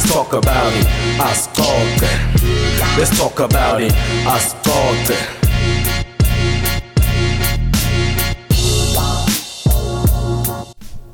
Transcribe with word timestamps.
Let's 0.00 0.14
talk 0.14 0.32
about 0.32 0.72
it. 0.72 0.86
Asixoxe. 1.20 2.08
Let's 2.96 3.18
talk 3.18 3.38
about 3.38 3.82
it. 3.82 3.92
Asixoxe. 4.24 5.49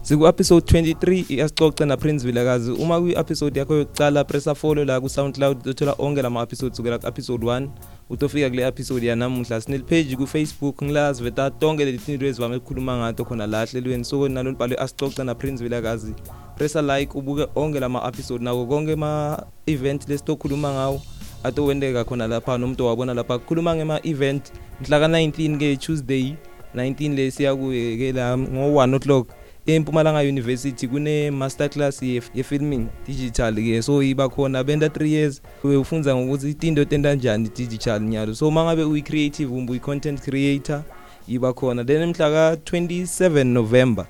Siku-episode 0.06 0.64
23 0.66 1.24
iyasixoxe 1.28 1.84
naprince 1.84 2.26
vilakazi. 2.26 2.70
Uma 2.72 3.00
kwi-episode 3.00 3.58
yakho 3.58 3.74
yokucala 3.74 4.24
pressa 4.24 4.54
follow 4.54 4.84
la 4.84 5.00
ku-soundcloud 5.00 5.66
uthola 5.66 5.94
onke 5.98 6.22
lama-episode 6.22 6.76
sukela 6.76 6.98
ku-episode 6.98 7.46
1 7.46 7.68
utofika 8.10 8.50
kule 8.50 8.62
episode 8.62 9.06
yanamuhla. 9.06 9.60
Sinelipage 9.60 10.16
ku-facebook 10.16 10.82
ngilazi 10.82 11.22
veta 11.22 11.50
tonke 11.50 11.84
letinto 11.84 12.26
ezivame 12.26 12.56
ukukhuluma 12.56 12.96
ngato 12.96 13.24
khona 13.24 13.46
la 13.46 13.66
hlelweni 13.66 14.04
so 14.04 14.28
nalo 14.28 14.50
libhalwe 14.50 14.76
asixoxe 14.76 15.24
naprince 15.24 15.64
vilakazi. 15.64 16.14
Pressa 16.56 16.82
like 16.82 17.18
ubuke 17.18 17.46
onke 17.54 17.80
lama-episode. 17.80 18.44
Nako 18.44 18.66
konke 18.66 18.96
ma-event 18.96 20.08
lesitokhuluma 20.08 20.72
ngawo 20.72 21.02
atowendeka 21.44 22.04
khona 22.04 22.26
lapha 22.26 22.58
nomuntu 22.58 22.86
wabona 22.86 23.14
lapha. 23.14 23.38
Kukhuluma 23.38 23.76
ngema-event 23.76 24.52
mhla 24.80 25.00
ka-19 25.00 25.58
ke 25.58 25.76
tuesday 25.76 26.34
19 26.74 27.14
le 27.14 27.30
siya 27.30 27.56
kuye 27.56 27.96
ke 27.96 28.12
la 28.12 28.36
ngo-1 28.36 28.94
o'clock. 28.94 29.28
eMpumalanga 29.66 30.20
University 30.20 30.88
kune 30.88 31.30
masterclass 31.30 32.02
ye 32.02 32.20
filming 32.20 32.88
digital 33.06 33.54
ke. 33.54 33.82
So 33.82 34.02
iba 34.02 34.28
khona 34.28 34.64
benda 34.64 34.86
3 34.86 35.06
years 35.06 35.42
ufunza 35.64 36.16
ngokuthi 36.16 36.50
itinto 36.50 36.84
tenta 36.84 37.08
kanjani 37.08 37.50
digital 37.56 38.00
nyalo. 38.00 38.34
So 38.34 38.50
mangabe 38.50 38.84
uyi 38.84 39.02
creative 39.02 39.52
umbu 39.52 39.72
uyi 39.72 39.80
content 39.80 40.20
creator 40.22 40.82
iba 41.28 41.52
khona. 41.52 41.84
Then 41.84 42.12
mhla 42.12 42.30
ka 42.30 42.54
27 42.54 43.44
November 43.44 44.06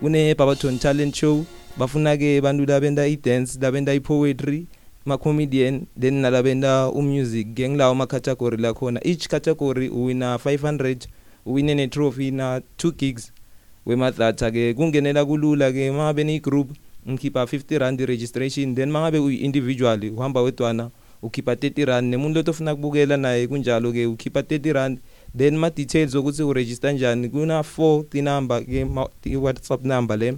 kune 0.00 0.34
Babaton 0.34 0.78
talent 0.78 1.14
show 1.14 1.44
bafuna 1.78 2.16
ke 2.16 2.38
abantu 2.38 2.66
labenda 2.66 3.02
i 3.02 3.16
dance 3.16 3.58
labenda 3.60 3.92
i 3.92 4.00
poetry 4.00 4.66
ma 5.04 5.16
comedian 5.18 5.86
then 5.98 6.22
nalabenda 6.22 6.88
umusic. 6.88 7.54
Ke 7.54 7.68
ngilawo 7.68 7.94
ma 7.96 8.06
category 8.06 8.56
la 8.56 8.72
khona. 8.72 9.00
Each 9.02 9.28
category 9.28 9.88
uwina 9.88 10.36
500 10.36 11.08
uwine 11.46 11.74
ne 11.74 11.88
trophy 11.88 12.30
na 12.30 12.60
2 12.78 12.92
gigs. 12.92 13.32
Wemadata 13.86 14.50
ke 14.50 14.74
kungenela 14.74 15.24
kulula 15.24 15.72
ke 15.72 15.90
mangabe 15.90 16.24
ni 16.24 16.40
group 16.40 16.70
ngikhipha 17.08 17.44
50 17.44 17.78
rand 17.78 18.00
registration 18.00 18.74
then 18.74 18.90
mangabe 18.90 19.18
uyi 19.18 19.36
individually 19.36 20.10
uhamba 20.10 20.42
wedwana 20.42 20.90
ukhipha 21.22 21.54
30 21.54 21.84
rand 21.84 22.10
nemuntu 22.10 22.38
lotofuna 22.38 22.74
kubukela 22.74 23.16
naye 23.16 23.46
kunjalo 23.46 23.92
ke 23.92 24.06
ukhipha 24.06 24.40
30 24.40 24.72
rand 24.72 24.98
then 25.36 25.56
ma 25.56 25.70
details 25.70 26.14
ukuthi 26.14 26.42
uregister 26.42 26.90
kanjani 26.90 27.28
kuna 27.28 27.60
4 27.60 28.04
ti 28.04 28.22
number 28.22 28.64
ke 28.64 28.86
i 29.24 29.36
WhatsApp 29.36 29.84
number 29.84 30.18
le 30.18 30.36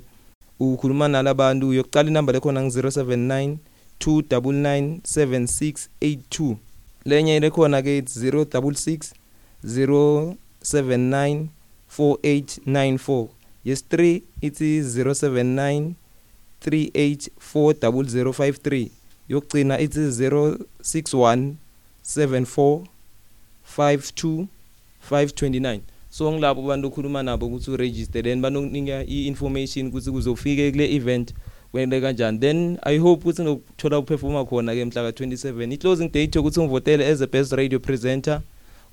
ukhuluma 0.60 1.08
nalabantu 1.08 1.68
uyokuqala 1.68 2.10
inamba 2.10 2.32
lekhona 2.32 2.62
ngi079 2.62 3.56
2997682 4.00 6.56
lenye 7.04 7.40
lekhona 7.40 7.82
ke 7.82 8.00
066 8.00 9.12
079 9.64 11.46
4894 11.98 13.26
yes3 13.66 14.20
ithi 14.40 14.80
079 14.80 15.90
384053 16.66 18.86
yokugcina 19.28 19.80
ithi 19.80 20.00
061 20.00 21.52
74 22.16 22.80
52 23.78 24.46
529 25.10 25.80
so 26.10 26.32
ngilapho 26.32 26.60
abantu 26.60 26.88
okhuluma 26.88 27.22
nabo 27.22 27.46
ukuthi 27.46 27.70
uregister 27.70 28.22
then 28.22 28.40
banokunika 28.40 29.04
i-information 29.04 29.86
ukuthi 29.86 30.10
kuzofike 30.10 30.70
kule 30.70 30.94
event 30.94 31.34
kwende 31.72 32.00
kanjani? 32.00 32.38
Then 32.38 32.78
i 32.82 32.98
hope 32.98 33.22
ukuthi 33.22 33.42
ngokuthola 33.42 33.98
uperforma 33.98 34.44
khona 34.44 34.74
ke 34.74 34.84
mhla 34.84 35.10
ka27 35.10 35.72
i-closing 35.72 36.08
date 36.12 36.38
yokuthi 36.38 36.60
ungivotele 36.60 37.06
as 37.06 37.22
a 37.22 37.26
best 37.26 37.52
radio 37.52 37.78
presenter 37.78 38.40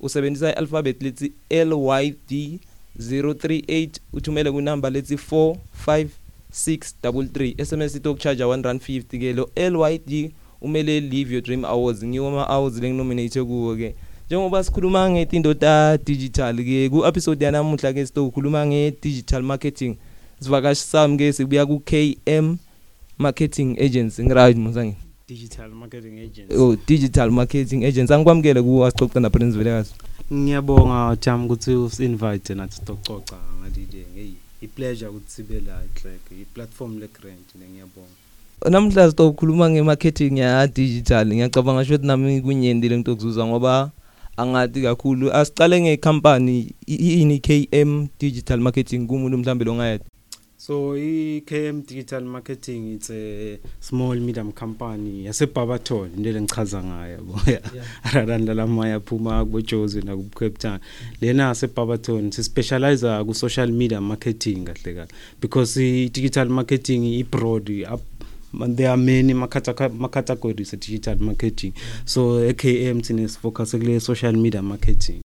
usebenzisa 0.00 0.50
i-alphabet 0.50 1.02
lithi 1.02 1.32
LYD 1.50 2.60
038 2.98 3.90
uthumele 4.12 4.52
kunamba 4.52 4.90
lethi 4.90 5.14
45633 5.14 7.64
SMS 7.64 7.94
ito 7.94 8.14
kucharge 8.14 8.44
1 8.44 8.62
rand 8.62 8.80
50 8.80 9.18
ke 9.18 9.32
lo 9.32 9.50
LYD 9.56 10.30
umele 10.60 11.00
live 11.00 11.32
your 11.32 11.42
dream 11.42 11.64
awards. 11.64 12.04
Ngiwo 12.04 12.28
ama 12.28 12.48
awards 12.48 12.78
lenginominate 12.78 13.44
kuwo 13.44 13.76
ke. 13.76 13.94
Njengoba 14.26 14.64
sikhuluma 14.64 15.10
ngetinto 15.10 15.54
ta 15.54 15.98
digital 15.98 16.56
ke 16.56 16.88
ku 16.90 17.06
episode 17.06 17.44
yanamuhla 17.44 17.92
ke 17.92 18.06
sitokhuluma 18.06 18.66
nge 18.66 18.90
digital 19.02 19.42
marketing. 19.42 19.96
Sivakashi 20.40 20.82
sami 20.82 21.16
ke 21.16 21.32
sibuya 21.32 21.66
ku 21.66 21.80
KM 21.80 22.56
marketing 23.18 23.76
agency. 23.80 24.22
Ngiright 24.22 24.56
musangini 24.56 25.09
digital 25.30 25.70
marketing 25.70 26.18
agency. 26.18 26.54
Oh 26.56 26.76
digital 26.86 27.30
marketing 27.30 27.84
agency. 27.84 28.14
Angikwamukele 28.14 28.62
ku 28.62 28.84
asicoca 28.84 29.20
na 29.20 29.30
Prince 29.30 29.56
Vilakazi 29.56 29.92
ngiyabonga 30.32 31.16
Jam 31.22 31.44
ukuthi 31.44 31.70
usinvite 31.74 32.54
nathi 32.54 32.74
sizoxoxa 32.74 33.36
ngadi 33.60 33.80
nje 33.80 34.04
hey 34.14 34.32
i 34.62 34.66
pleasure 34.66 35.08
ukuthi 35.10 35.30
sibe 35.30 35.60
la 35.60 35.82
track 35.94 36.20
i 36.32 36.44
platform 36.54 36.98
le 36.98 37.08
grant 37.08 37.48
le 37.60 37.66
ngiyabonga. 37.68 38.14
Namhla 38.70 39.10
sitokhuluma 39.10 39.70
ngemarketing 39.70 40.38
ya 40.38 40.66
digital 40.66 41.26
ngiyacabanga 41.26 41.82
ukuthi 41.82 42.06
nami 42.06 42.40
kunyendile 42.40 42.94
into 42.94 43.12
okuzuza 43.12 43.46
ngoba 43.46 43.90
angadi 44.36 44.82
kakhulu. 44.82 45.32
Asicale 45.32 45.80
ngecompany 45.80 46.74
ini 46.86 47.38
KM 47.38 48.06
digital 48.18 48.60
marketing 48.60 49.06
kumuntu 49.06 49.38
mhlambe 49.38 49.64
longayed 49.64 50.00
So 50.60 50.92
i-KM 50.94 51.86
Digital 51.86 52.20
Marketing 52.20 52.92
it's 52.92 53.08
a 53.08 53.58
small 53.80 54.14
medium 54.14 54.52
company 54.52 55.24
yaseBabaton 55.24 56.12
into 56.16 56.32
lengichaza 56.32 56.82
ngayo 56.82 57.12
yabo. 57.16 57.40
Aradanda 58.04 58.54
lamaya 58.54 59.00
phuma 59.00 59.44
kuBojozi 59.44 60.02
na 60.02 60.16
kuCape 60.16 60.58
Town 60.58 60.78
lena 61.20 61.48
yaseBabaton 61.48 62.30
si 62.30 62.44
specialize 62.44 63.24
ku 63.24 63.34
social 63.34 63.72
media 63.72 64.00
marketing 64.02 64.66
kahle 64.66 64.94
kahle. 64.94 65.08
Because 65.40 65.78
i-digital 65.80 66.50
marketing 66.50 67.04
i 67.04 67.22
broad 67.22 67.70
up 67.90 68.02
there 68.52 68.90
are 68.90 68.98
many 68.98 69.32
categories 69.48 70.74
of 70.74 70.80
digital 70.80 71.16
marketing. 71.22 71.72
So 72.04 72.38
eKM 72.38 73.02
sine 73.02 73.26
focus 73.28 73.70
kule 73.70 73.98
social 73.98 74.32
media 74.32 74.60
marketing. 74.60 75.22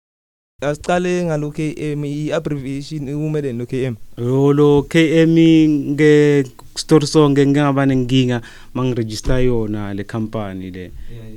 Asicale 0.61 1.25
ngalo 1.25 1.51
KM 1.51 2.05
i-abbreviation 2.05 3.07
kumele 3.07 3.53
no 3.53 3.67
KM 3.67 3.95
lo 4.17 4.83
KM 4.83 5.35
nge 5.97 6.45
story 6.77 7.07
sonke 7.07 7.47
ngingaba 7.47 7.87
nenkinga 7.87 8.43
mangiregister 8.75 9.41
yona 9.41 9.95
le 9.95 10.05
company 10.05 10.71
le. 10.71 10.91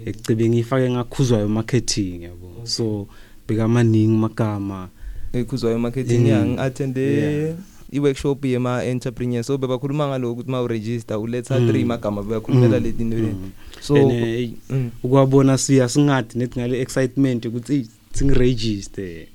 Ecibe 0.05 0.49
ngifake 0.49 0.89
ngakhuzwayo 0.89 1.47
marketing 1.47 2.23
yabo. 2.23 2.63
So 2.63 3.07
bekamaningi 3.47 4.17
magama 4.17 4.89
ekhuzwayo 5.33 5.79
marketing 5.79 6.27
yang 6.27 6.59
attende 6.59 7.55
i-workshop 7.91 8.45
yema 8.45 8.83
entrepreneur 8.83 9.43
so 9.43 9.57
bebakhuluma 9.57 10.07
ngaloko 10.07 10.33
ukuthi 10.33 10.51
ma 10.51 10.61
uregister 10.61 11.17
uletha 11.17 11.59
3 11.59 11.85
magama 11.85 12.23
beyakhulumela 12.23 12.79
letinto 12.79 13.17
so 13.81 13.95
ukwabona 15.03 15.57
siya 15.57 15.89
singathi 15.89 16.37
nethi 16.37 16.59
ngale 16.59 16.81
excitement 16.81 17.45
ukuthi 17.45 17.87
singiregister 18.13 19.27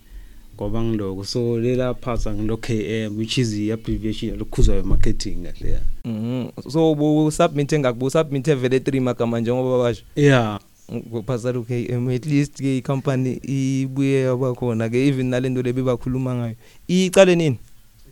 ngoba 0.55 0.83
ngiloko 0.83 1.25
so 1.25 1.61
lela 1.61 1.94
phasa 1.94 2.34
ngilo 2.34 2.56
KM 2.56 3.19
which 3.19 3.39
is 3.39 3.50
the 3.50 3.72
abbreviation 3.72 4.39
lokhuzwayo 4.39 4.84
marketing 4.84 5.43
kahle 5.43 5.71
ya. 5.71 5.81
Mhm. 6.05 6.49
So 6.71 6.94
bu 6.94 7.31
submit 7.31 7.72
ngakubu 7.72 8.11
submit 8.11 8.47
vele 8.47 8.78
3 8.78 9.00
magama 9.00 9.41
njengoba 9.41 9.85
basho? 9.85 10.02
Yeah 10.17 10.61
kuphasa 10.88 11.52
lo 11.52 11.62
KM 11.62 12.08
at 12.08 12.26
least 12.26 12.56
ke 12.56 12.82
company 12.82 13.37
ibuye 13.44 14.25
yabakhona 14.25 14.88
ke 14.88 14.97
even 15.08 15.29
nalento 15.29 15.62
lebibakhuluma 15.62 16.35
ngayo. 16.35 16.56
Icale 16.88 17.37
nini? 17.37 17.58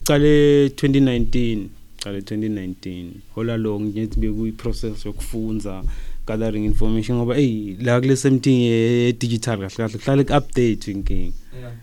Cale 0.05 0.69
2019 0.69 1.69
cale 2.07 2.21
2019 2.21 3.07
hola 3.35 3.57
long 3.57 3.83
ngithi 3.83 4.21
bekuyi 4.21 4.53
process 4.53 5.07
yokufunza 5.07 5.83
gathering 6.27 6.65
information 6.65 7.17
ngoba 7.17 7.35
hey 7.35 7.77
la 7.81 8.01
kule 8.01 8.17
something 8.17 8.67
e 8.71 9.13
digital 9.13 9.59
kahle 9.59 9.77
kahle 9.77 9.99
kuhlale 9.99 10.25
ku 10.25 10.33
update 10.33 10.91
inkinga 10.91 11.33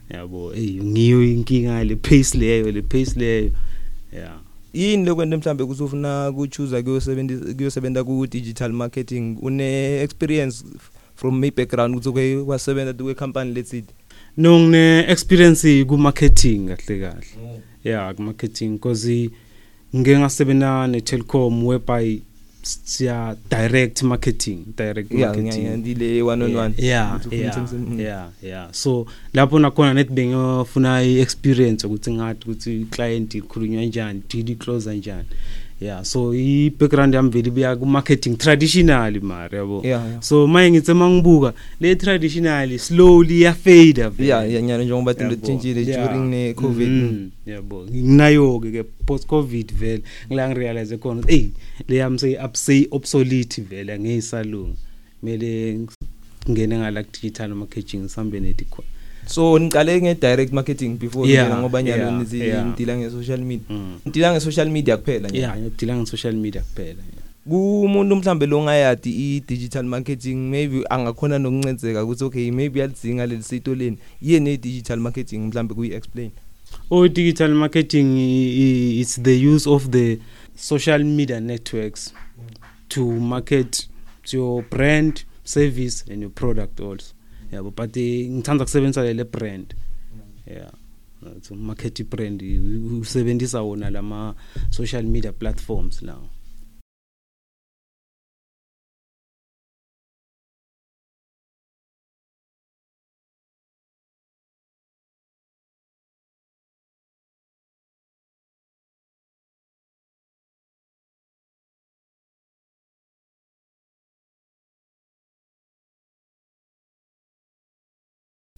yabo 0.09 0.51
hey 0.51 0.79
ngiyo 0.83 1.23
inkinga 1.23 1.83
le 1.83 1.95
pace 1.95 2.37
leyo 2.37 2.71
le 2.71 2.81
pace 2.81 3.19
leyo. 3.19 3.51
Yeah. 4.13 4.39
Yini 4.73 5.05
lokwento 5.05 5.37
mhlambe 5.37 5.65
kusufuna 5.65 6.31
kuchoose 6.31 6.83
kuyosebenza 6.83 7.53
kuyosebenza 7.53 8.03
ku 8.03 8.27
digital 8.27 8.71
marketing? 8.73 9.37
Une 9.41 10.01
experience 10.03 10.65
from 11.15 11.39
my 11.39 11.51
background 11.51 11.95
ukuthi 11.95 12.13
ke 12.13 12.35
wasebenza 12.47 12.93
ku 12.93 13.15
company 13.15 13.53
let's 13.53 13.73
no 14.37 14.59
ngine 14.59 15.05
experience 15.07 15.85
ku 15.85 15.97
marketing 15.97 16.67
kahle. 16.67 16.99
Kahle 16.99 17.61
yeah 17.83 18.13
ku 18.13 18.21
marketing 18.21 18.73
because 18.73 19.29
ngeke 19.95 20.19
ngasebenza 20.19 20.87
ne 20.87 21.01
telecom 21.01 21.63
whereby 21.65 22.21
siya 22.65 23.35
direct 23.49 24.03
marketing 24.03 24.65
direct 24.77 25.11
marketing. 25.11 25.63
yeah 25.63 25.77
ndile 25.77 26.21
one 26.21 26.45
on 26.45 26.55
one 26.55 26.73
yeah 26.77 27.19
yeah 27.31 27.65
yeah 27.97 28.29
yeah. 28.41 28.71
So 28.71 29.05
lapho 29.33 29.59
nakhona 29.59 29.93
net 29.93 30.09
bengofuna 30.11 31.03
iexperience 31.03 31.87
ukuthi 31.87 32.11
ngathi 32.11 32.43
ukuthi 32.45 32.85
client 32.89 33.35
ikhulunywa 33.35 33.81
kanjani 33.81 34.21
did 34.29 34.57
close 34.57 34.89
kanjani 34.89 35.27
yeah 35.83 36.03
so 36.03 36.33
i 36.33 36.69
background 36.79 37.13
yami 37.13 37.29
vele 37.29 37.49
biya 37.51 37.75
ku 37.75 37.85
marketing 37.85 38.37
traditional 38.37 39.21
mara 39.21 39.57
yabo 39.57 39.81
Yeah, 39.83 40.07
yeah. 40.09 40.21
so 40.21 40.47
maye 40.47 40.71
ngithi 40.71 40.93
mangibuka 40.93 41.53
le 41.81 41.95
traditional 41.95 42.77
slowly 42.79 43.41
ya 43.41 43.53
fade 43.53 43.99
yeah 44.19 44.51
yeah 44.51 44.63
nyalo 44.63 44.83
njengoba 44.83 45.11
izinto 45.11 45.23
Yabo. 45.33 45.35
zitshintshile 45.35 45.81
Yeah. 45.85 46.07
during 46.07 46.29
ne 46.29 46.53
covid 46.53 46.89
Mhm, 46.89 47.29
yabo 47.45 47.85
nginayo 47.85 48.59
ke 48.59 48.83
post 49.05 49.25
covid 49.27 49.73
vele 49.79 50.03
ngila 50.27 50.49
ngirealize 50.49 50.97
khona 50.97 51.21
ukuthi, 51.21 51.33
hey 51.35 51.47
le 51.87 51.95
yami 51.95 52.19
sey 52.19 52.35
upsay 52.45 52.87
obsolete 52.91 53.61
vele 53.61 53.99
ngeyisalunga 53.99 54.75
kumele 55.19 55.79
ngene 56.49 56.77
ngala 56.77 57.03
digital 57.03 57.49
marketing 57.55 58.07
sambe 58.07 58.39
nethi 58.39 58.65
khona 58.65 58.87
so 59.25 59.59
niqale 59.59 60.01
nge 60.01 60.15
direct 60.15 60.53
marketing 60.53 60.89
before 60.99 61.29
Yeah, 61.29 61.47
yeah, 61.47 61.59
ngoba 61.59 61.83
nyalo 61.83 62.03
yeah, 62.03 62.19
nizi 62.19 62.39
yeah. 62.39 62.67
ntila 62.67 62.97
nge 62.97 63.09
social 63.09 63.39
media. 63.41 63.65
Mm. 63.69 63.99
ntila 64.05 64.31
nge 64.31 64.39
social 64.39 64.69
media 64.69 64.97
kuphela 64.97 65.29
yeah 65.33 65.57
ngidila 65.59 65.95
nge 65.97 66.05
social 66.05 66.33
media 66.35 66.61
kuphela 66.61 67.03
kumuntu 67.49 68.15
mhlambe 68.15 68.45
longayadi 68.45 69.09
i 69.09 69.43
digital 69.47 69.83
marketing 69.85 70.35
maybe 70.35 70.83
angakhona 70.89 71.39
nokuncenzeka 71.39 72.03
ukuthi 72.03 72.23
okay 72.23 72.51
maybe 72.51 72.79
yalidzinga 72.79 73.25
leli 73.25 73.43
sito 73.43 73.75
leni. 73.75 73.97
Yini 74.21 74.53
i 74.53 74.57
digital 74.57 74.99
marketing 74.99 75.37
mhlambe 75.39 75.73
kuyi 75.73 75.93
explain 75.93 76.31
Oh, 76.91 77.07
digital 77.07 77.51
marketing 77.53 78.17
it's 78.99 79.21
the 79.21 79.47
use 79.47 79.69
of 79.69 79.89
the 79.89 80.19
social 80.55 81.03
media 81.03 81.39
networks 81.39 82.13
to 82.89 83.05
market 83.05 83.87
your 84.31 84.63
brand, 84.69 85.23
service 85.43 86.03
and 86.11 86.21
your 86.21 86.31
product 86.31 86.79
also. 86.79 87.13
Yeah, 87.53 87.61
but 87.61 87.75
but 87.75 87.97
eh, 87.97 88.29
ngithanda 88.29 88.65
kusebenzisa 88.65 89.13
le 89.13 89.23
brand. 89.23 89.73
Yeah. 90.47 90.71
Uh, 91.21 91.39
To 91.47 91.55
market 91.55 91.99
i 91.99 92.03
brand 92.03 92.41
i- 92.41 92.59
usebenzisa 93.01 93.61
wona 93.61 93.89
lama 93.89 94.35
social 94.71 95.03
media 95.03 95.31
platforms 95.31 96.01
lawo. 96.01 96.29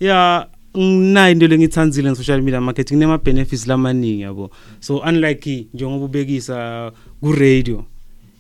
Yeah, 0.06 0.48
nginayo 0.78 1.32
into 1.32 1.48
lengithandzile 1.48 2.10
nge 2.12 2.16
social 2.18 2.42
media 2.42 2.62
marketing 2.62 2.96
nema 3.00 3.18
benefits 3.18 3.68
lamaningi 3.68 4.22
yabo. 4.22 4.50
So 4.80 4.98
unlike 4.98 5.50
i- 5.52 5.68
njengoba 5.74 6.06
ubekisa 6.06 6.92
ku 7.22 7.32
radio 7.32 7.86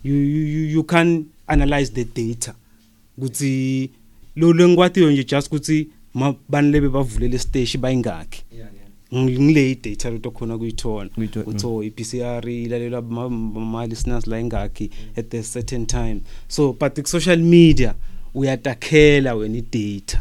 you 0.03 0.15
you 0.15 0.45
you- 0.47 0.69
you 0.69 0.83
can 0.83 1.25
analyze 1.47 1.91
the 1.93 2.03
data. 2.03 2.53
Kuthi 3.19 3.89
lo 4.35 4.53
lengikwatiyo 4.53 5.11
nje 5.11 5.23
just 5.23 5.49
kuthi 5.49 5.87
ma- 6.13 6.35
bani 6.49 6.71
lebe 6.71 6.89
bavulele 6.89 7.39
stage 7.39 7.77
bayingakhi. 7.77 8.43
Ng- 9.11 9.39
ngile 9.41 9.71
i-data 9.71 10.09
lot 10.09 10.29
khona 10.33 10.57
kuyithola 10.57 11.09
Kuyithola, 11.09 11.45
uthi 11.45 11.65
oh, 11.67 11.83
i-PCR 11.83 12.49
ilalelwa 12.49 13.01
ma- 13.01 13.29
ma 13.29 13.85
listeners 13.87 14.27
la 14.27 14.39
ingakhi 14.39 14.89
at 15.15 15.33
a 15.33 15.43
certain 15.43 15.85
time 15.85 16.21
so 16.47 16.73
but 16.73 16.99
ku 17.01 17.07
social 17.07 17.37
media 17.39 17.95
uyatakhela 18.33 19.35
wena 19.35 19.57
i-data 19.57 20.19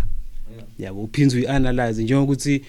yabo 0.78 1.02
uphindze 1.02 1.36
uyi-analyze 1.36 2.02
njengokuthi 2.02 2.62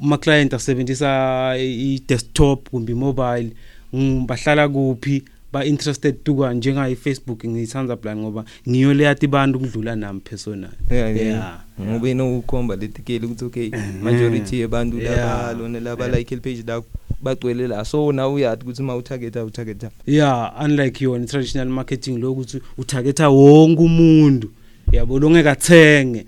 uma 0.00 0.18
client 0.18 0.54
asebenzisa 0.54 1.54
i-desktop 1.58 2.68
kumbe 2.70 2.92
i-mobile 2.92 3.50
mm, 3.92 4.26
bahlala 4.26 4.68
kuphi 4.68 5.22
ba 5.52 5.64
interested 5.64 6.14
tuka 6.24 6.54
njengayi 6.54 6.96
Facebook 6.96 7.44
ngiyithanda 7.44 7.96
plan 7.96 8.18
ngoba 8.18 8.44
ngiyo 8.68 8.94
le 8.94 9.04
yathi 9.04 9.26
bantu 9.26 9.58
kudlula 9.60 9.96
nami 9.96 10.20
personal 10.20 10.70
yeah 10.90 11.16
Yeah, 11.16 11.26
yeah. 11.28 11.60
Ngoba 11.80 12.08
inokukhomba 12.08 12.76
letikeli 12.76 13.26
ukuthi 13.26 13.44
okay 13.44 13.68
Mhm. 13.70 14.02
majority 14.02 14.60
yabantu 14.60 14.98
Yeah. 14.98 15.16
laba 15.16 15.52
lona 15.52 15.80
laba 15.80 16.04
Yeah. 16.06 16.18
like 16.18 16.36
page 16.36 16.62
lakho 16.66 16.86
bagcwele 17.22 17.68
la. 17.68 17.84
So 17.84 18.12
now 18.12 18.34
uyazi 18.34 18.62
ukuthi 18.62 18.82
uma 18.82 18.96
utargeta 18.96 19.44
utargeta. 19.44 19.90
Yeah 20.06 20.52
unlike 20.64 21.04
yona 21.04 21.26
traditional 21.26 21.68
marketing 21.68 22.18
lokuthi 22.18 22.60
utargeta 22.78 23.28
wonke 23.28 23.82
umuntu. 23.82 24.50
Yabo 24.92 25.18
longeka 25.18 25.50
athenge 25.52 26.18
nayo 26.18 26.26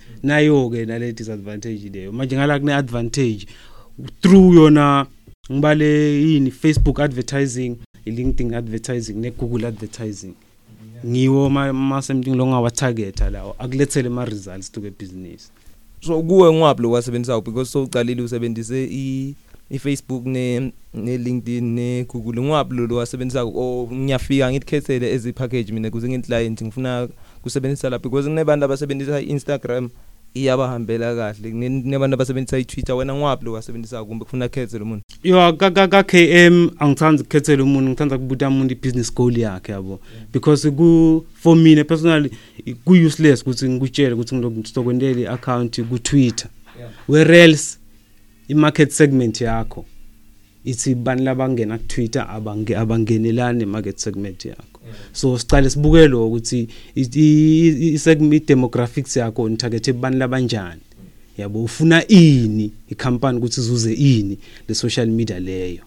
ke 0.70 0.86
nale 0.86 1.12
disadvantage 1.12 1.90
leyo. 1.92 2.12
Manje 2.12 2.36
ngala 2.36 2.58
kune 2.58 2.72
advantage 2.72 3.46
through 4.20 4.54
yona 4.54 5.06
ngibale 5.50 6.22
yini 6.22 6.50
Facebook 6.50 7.00
advertising 7.00 7.76
i-LinkedIn 8.04 8.54
advertising 8.54 9.14
ne-Google 9.14 9.66
advertising. 9.66 10.34
Ngiwo 11.06 11.50
ma 11.50 12.02
something 12.02 12.34
longawa 12.34 12.70
targeta 12.70 13.30
lawo 13.30 13.54
akulethele 13.58 14.06
ama 14.06 14.24
results 14.24 14.72
to 14.72 14.80
ke 14.80 14.90
business. 14.98 15.50
So 16.00 16.22
kuwe 16.22 16.52
ngwapi 16.52 16.82
lo 16.82 16.90
wasebenzisa 16.90 17.40
because 17.40 17.70
so 17.70 17.82
uqalile 17.82 18.22
usebenzise 18.22 18.84
i 18.84 19.34
iFacebook 19.70 20.26
ne 20.26 20.72
ne 20.94 21.18
LinkedIn 21.18 21.64
ne 21.64 22.04
Google 22.04 22.42
ngwapi 22.42 22.74
lo 22.74 22.96
wasebenzisa 22.96 23.44
o 23.44 23.88
ngiyafika 23.92 24.52
ngitkhethele 24.52 25.12
ezi 25.12 25.32
package 25.32 25.72
mina 25.72 25.90
kuze 25.90 26.08
ngi 26.08 26.18
client 26.18 26.62
ngifuna 26.62 27.08
kusebenzisa 27.42 27.90
lapha 27.90 28.08
because 28.08 28.28
kunebantu 28.28 28.64
abasebenzisa 28.64 29.20
iInstagram 29.20 29.90
iyabahambela 30.34 31.14
kahle. 31.14 31.50
Kunebantu 31.50 32.14
abasebenzisa 32.14 32.58
iTwitter 32.58 32.94
wena 32.94 33.14
ngwapi 33.14 33.44
lo 33.44 33.52
wasebenzisa 33.52 34.04
kumbe 34.04 34.24
kufuna 34.24 34.48
khethe 34.48 34.78
lo 34.78 34.84
muntu 34.84 35.02
yo 35.22 35.52
ka 35.52 35.70
ka 35.70 35.88
ka 35.88 36.02
KM 36.02 36.70
angithanda 36.78 37.22
ukukhethela 37.22 37.62
umuntu 37.62 37.90
ngithanda 37.90 38.18
kubuta 38.18 38.48
umuntu 38.48 38.72
i-business 38.72 39.14
goal 39.14 39.38
yakhe 39.38 39.72
yabo. 39.72 40.00
Because 40.32 40.70
ku 40.70 41.26
for 41.34 41.56
mina 41.56 41.84
personally 41.84 42.30
ku 42.84 42.92
useless 42.92 43.42
ukuthi 43.42 43.68
ngikutshele 43.68 44.14
ukuthi 44.14 44.36
ngizokwendela 44.36 45.20
i-account 45.20 45.80
ku 45.88 45.98
Twitter 45.98 46.50
whereas 47.08 47.78
i-market 48.48 48.90
segment 48.90 49.40
yakho. 49.40 49.84
Ithi 50.66 50.94
bani 50.94 51.22
labangena 51.22 51.78
ku 51.78 51.84
Twitter 51.88 52.26
abange 52.28 52.76
abangenelani 52.76 53.66
market 53.66 53.98
segment 53.98 54.44
yakho? 54.44 54.80
So 55.12 55.38
sicale 55.38 55.70
sibuke 55.70 56.08
lo 56.08 56.26
ukuthi 56.26 56.68
i-segment 56.94 58.46
demographics 58.46 59.16
yakho 59.16 59.48
nitarget 59.48 59.92
bani 59.92 60.16
labanjani 60.16 60.80
yabo 61.38 61.64
ufuna 61.64 62.08
ini? 62.08 62.72
Ikhampani 62.90 63.38
ukuthi 63.38 63.60
izuze 63.60 63.92
ini 63.94 64.38
le 64.68 64.74
social 64.74 65.06
media 65.06 65.40
leyo? 65.40 65.82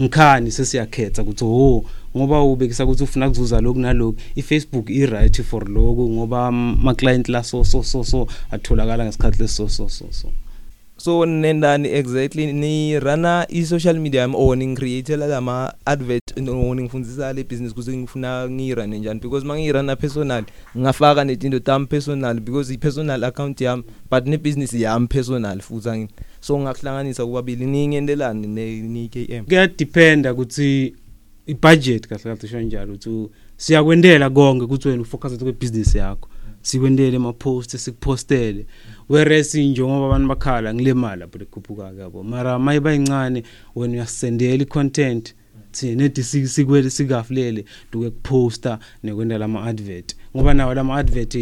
Ngikhani 0.00 0.50
sesiyakhetha 0.50 1.22
ukuthi 1.22 1.44
ho 1.44 1.84
ngoba 2.16 2.42
ubekisa 2.42 2.84
ukuthi 2.84 3.02
ufuna 3.02 3.28
kuzuza 3.28 3.60
lokhu 3.60 3.80
nalokhu? 3.80 4.18
iFacebook 4.36 4.90
i 4.90 5.06
right 5.06 5.42
for 5.42 5.68
lokho 5.68 6.08
ngoba 6.08 6.46
ama 6.46 6.94
client 6.94 7.28
la 7.28 7.42
so 7.42 7.64
so 7.64 7.82
so 7.82 8.04
so 8.04 8.26
atholakala 8.50 9.04
ngesikhathi 9.04 9.42
leso 9.42 9.68
so 9.68 9.88
so 9.88 9.88
so 9.88 10.12
so. 10.12 10.45
Nendani 11.26 11.88
exactly 11.88 12.52
ni 12.52 13.00
rana 13.00 13.46
i-social 13.48 13.98
media 13.98 14.20
yami 14.20 14.34
or 14.36 14.56
ngicreatela 14.56 15.26
lama 15.26 15.74
advert 15.84 16.36
no 16.36 16.74
ngifundisa 16.74 17.32
le 17.32 17.44
business 17.44 17.74
kuze 17.74 17.96
ngifuna 17.96 18.48
ngirane 18.48 18.98
njani? 18.98 19.20
Because 19.20 19.46
mangirana 19.46 19.96
personal 19.96 20.44
ngafaka 20.76 21.24
netinto 21.24 21.58
tam 21.58 21.86
personal 21.86 22.40
because 22.40 22.72
i-personal 22.72 23.24
account 23.24 23.60
yami 23.60 23.84
but 24.10 24.26
ne 24.26 24.36
business 24.36 24.72
yami 24.72 25.06
personal 25.06 25.60
futhi 25.60 25.88
angini 25.88 26.10
so 26.40 26.58
ngakuhlanganisa 26.58 27.26
kubabili 27.26 27.66
ningendelani 27.66 28.46
ne 28.46 29.08
KM 29.08 29.44
kuyadependa 29.44 30.32
ukuthi 30.32 30.94
ibudget 31.46 32.06
kahle 32.08 32.22
kahle 32.22 32.48
sho 32.48 32.60
njalo 32.60 32.92
ukuthi 32.92 33.28
siyakwendela 33.56 34.30
konke 34.30 34.64
ukuthi 34.64 34.88
wena 34.88 35.02
ufocus 35.02 35.38
kwe 35.38 35.52
business 35.52 35.94
yakho. 35.94 36.28
Sikwendele 36.66 37.16
ama 37.16 37.32
posts 37.32 37.84
sikupostele 37.84 38.66
whereas 39.08 39.54
njengoba 39.54 40.06
abantu 40.06 40.28
bakhala 40.28 40.74
ngile 40.74 40.94
mali 40.94 41.20
lapho 41.20 41.38
lekhuphuka 41.38 41.92
yabo. 41.98 42.22
Mara 42.22 42.58
mayiba 42.58 42.94
incane 42.94 43.42
wena 43.76 43.92
uyasendela 43.94 44.62
i-content 44.62 45.34
thina 45.72 45.94
nethi 46.02 46.22
sikwele 46.48 46.90
sikafulele 46.90 47.64
duke 47.92 48.10
kuposta 48.10 48.78
nekwenda 49.02 49.38
lama 49.38 49.64
advert 49.64 50.16
ngoba 50.36 50.54
nawo 50.54 50.74
lama 50.74 50.96
advert 50.96 51.34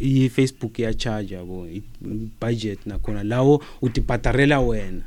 i-Facebook 0.00 0.78
iyacharge 0.78 1.34
yabo 1.34 1.66
i-budget 1.68 2.86
nakhona. 2.86 3.22
Lawo 3.24 3.62
utibhadarela 3.82 4.60
wena. 4.60 5.02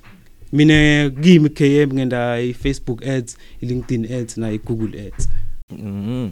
Mina 0.54 1.10
kimi 1.22 1.50
KM 1.50 1.94
ngenda 1.94 2.42
i-Facebook 2.42 3.08
ads 3.08 3.38
i-LinkedIn 3.62 4.14
ads 4.14 4.38
na 4.38 4.52
i-Google 4.52 5.02
ads. 5.08 5.30
Mhm. 5.72 6.30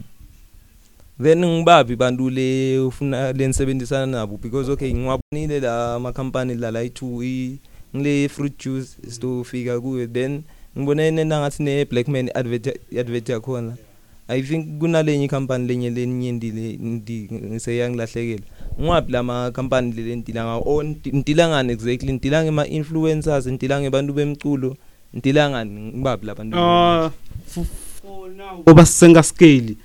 Then 1.20 1.44
ngibabi 1.46 1.96
bantu 1.96 2.30
le 2.30 2.78
ufuna 2.78 3.32
lenisebenzisana 3.32 4.06
nabo 4.06 4.36
because 4.36 4.68
okay 4.70 4.92
ngiwabonile 4.92 5.60
la 5.60 5.94
ama 5.94 6.12
company 6.12 6.54
la 6.54 6.70
la 6.70 6.82
i2 6.82 7.22
i 7.22 7.58
ngile 7.96 8.28
fruit 8.28 8.58
juice 8.58 8.88
sitofika 9.08 9.80
kuwe 9.80 10.06
then 10.06 10.42
ngibone 10.78 11.10
nena 11.10 11.40
ngathi 11.40 11.62
ne 11.62 11.84
Blackman 11.84 12.30
advert 12.34 12.66
advert 12.98 13.28
yakhona. 13.28 13.76
I 14.28 14.42
think 14.42 14.78
kunalenye 14.80 15.28
company 15.28 15.66
lenye 15.66 15.90
leninyendile 15.90 16.78
ngiseyangilahlekela 17.32 18.42
ngwapi 18.80 19.12
lama 19.12 19.50
company 19.50 19.92
le 19.92 20.16
ntila 20.16 20.44
ngawo 20.44 20.82
ntila 21.12 21.48
ngani 21.48 21.72
exactly? 21.72 22.12
Ntila 22.12 22.44
ngema 22.44 22.66
influencers 22.66 23.46
ntila 23.46 23.80
ngebantu 23.80 24.12
bemculo 24.12 24.76
ntila 25.14 25.50
ngani? 25.50 25.80
Ngibabi 25.80 26.26
labantu 26.26 26.56
uh 26.56 27.10
for, 27.46 27.64
for 28.02 28.30
ngoba 28.66 28.86
sisenga 28.86 29.22
scale 29.22 29.76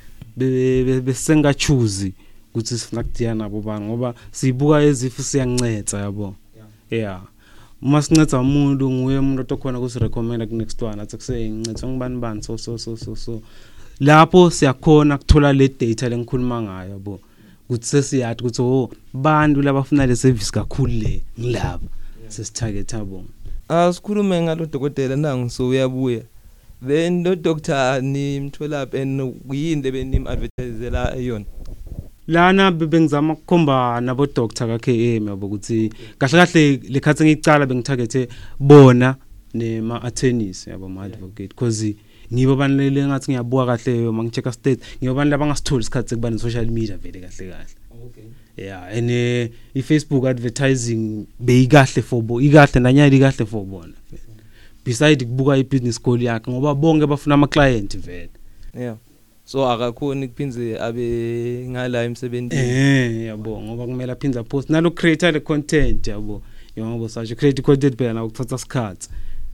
besenga 1.02 1.54
choose 1.54 2.14
ukuthi 2.50 2.78
sifuna 2.78 3.04
kudiya 3.04 3.36
nabo 3.36 3.62
bani 3.62 3.86
ngoba 3.86 4.14
siyibuka 4.32 4.82
ezifu 4.82 5.24
siyancetha 5.24 5.98
yabo? 5.98 6.36
Yeah. 6.92 7.22
Uma 7.82 8.02
sincetha 8.02 8.40
umuntu 8.40 8.92
nguye 8.92 9.20
umuntu 9.20 9.54
okhona 9.54 9.80
kusirecommenda 9.80 10.46
ku 10.48 10.56
next 10.56 10.82
one 10.82 11.02
athi 11.02 11.18
kuseyincetha 11.18 11.88
ngibani 11.88 12.20
bani? 12.20 12.44
So 12.44 12.58
so 12.58 12.78
so 12.78 12.98
so 12.98 13.16
so. 13.16 13.42
Lapho 14.00 14.50
siyakhona 14.50 15.16
ukuthola 15.16 15.54
le 15.54 15.68
data 15.68 16.10
lengikhuluma 16.10 16.62
ngayo 16.62 16.90
yabo? 16.90 17.20
Ukuthi 17.70 17.86
sesiyathi 17.86 18.44
ukuthi 18.44 18.62
oh 18.62 18.90
bantu 19.14 19.62
labafuna 19.62 20.06
le 20.06 20.16
service 20.16 20.52
kakhulu 20.52 20.94
le 20.94 21.22
ngilapha 21.40 21.88
sesitarget 22.28 22.94
abo 22.94 23.24
asikhulume 23.70 24.42
ngalo 24.42 24.66
dokotela 24.66 25.16
nangu 25.16 25.50
so 25.50 25.68
uyabuya. 25.68 26.22
Then 26.82 27.24
lo 27.24 27.36
doctor 27.36 28.00
nimthola 28.02 28.94
and 28.94 29.20
yini 29.50 29.82
lebenim 29.84 30.28
advertisela 30.28 31.16
yona. 31.16 31.46
Lana 32.28 32.72
bengizama 32.72 33.34
ukukhomba 33.34 34.02
nabo 34.02 34.26
doctor 34.28 34.68
ka 34.68 34.78
KM 34.78 35.28
yabo 35.28 35.48
ukuthi 35.48 35.92
kahle 36.20 36.38
kahle 36.38 36.78
lekhathi 36.90 37.24
ngicala 37.24 37.66
bengitargethe 37.66 38.30
bona 38.60 39.16
nema 39.54 40.04
attorneys 40.04 40.68
yabo 40.68 40.90
ma 40.90 41.04
advocate 41.04 41.50
because 41.50 41.96
ngibo 42.32 42.56
banilele 42.56 43.08
ngathi 43.08 43.32
ngiyabuka 43.32 43.66
kahle 43.66 44.08
uma 44.08 44.24
ngichecka 44.24 44.52
state. 44.52 44.80
Ngibo 45.02 45.16
bantu 45.16 45.32
labangasitholi 45.32 45.82
isikhathi 45.82 46.10
sekuba 46.10 46.30
ne 46.30 46.38
social 46.38 46.68
media 46.68 46.98
vele 46.98 47.20
kahle 47.20 47.52
kahle. 47.52 47.76
Okay. 48.06 48.24
Yeah 48.56 48.84
and 48.92 49.10
uh, 49.10 49.56
i 49.76 49.82
Facebook 49.82 50.26
advertising 50.28 51.26
beyikahle 51.40 52.02
for 52.04 52.22
bo 52.22 52.40
ikahle 52.42 52.80
nanyali 52.80 53.18
ikahle 53.18 53.46
for 53.46 53.66
bona. 53.66 53.94
Beside 54.86 55.26
kubuka 55.26 55.58
i 55.58 55.64
business 55.64 56.04
goal 56.04 56.22
yakhe 56.24 56.52
ngoba 56.52 56.76
bonke 56.76 57.08
bafuna 57.08 57.36
ama 57.36 57.48
client 57.48 57.98
vele. 57.98 58.30
Yeah. 58.80 58.96
So 59.46 59.72
akakhoni 59.72 60.28
kuphinze 60.28 60.80
abe 60.80 61.66
ngala 61.70 62.04
emsebenzini 62.04 62.62
eh 62.62 63.26
yabo 63.26 63.62
ngoba 63.62 63.86
kumele 63.86 64.12
aphinza 64.12 64.44
post 64.44 64.70
nalo 64.70 64.92
creator 64.92 65.34
le 65.34 65.40
content 65.40 66.08
yabo. 66.08 66.42
Yabo 66.76 67.10
saje 67.10 67.36
create 67.36 67.62
content 67.62 67.98
phela 67.98 68.14
na 68.14 68.24
ukuthatha 68.24 68.56
isikhathi. 68.56 69.10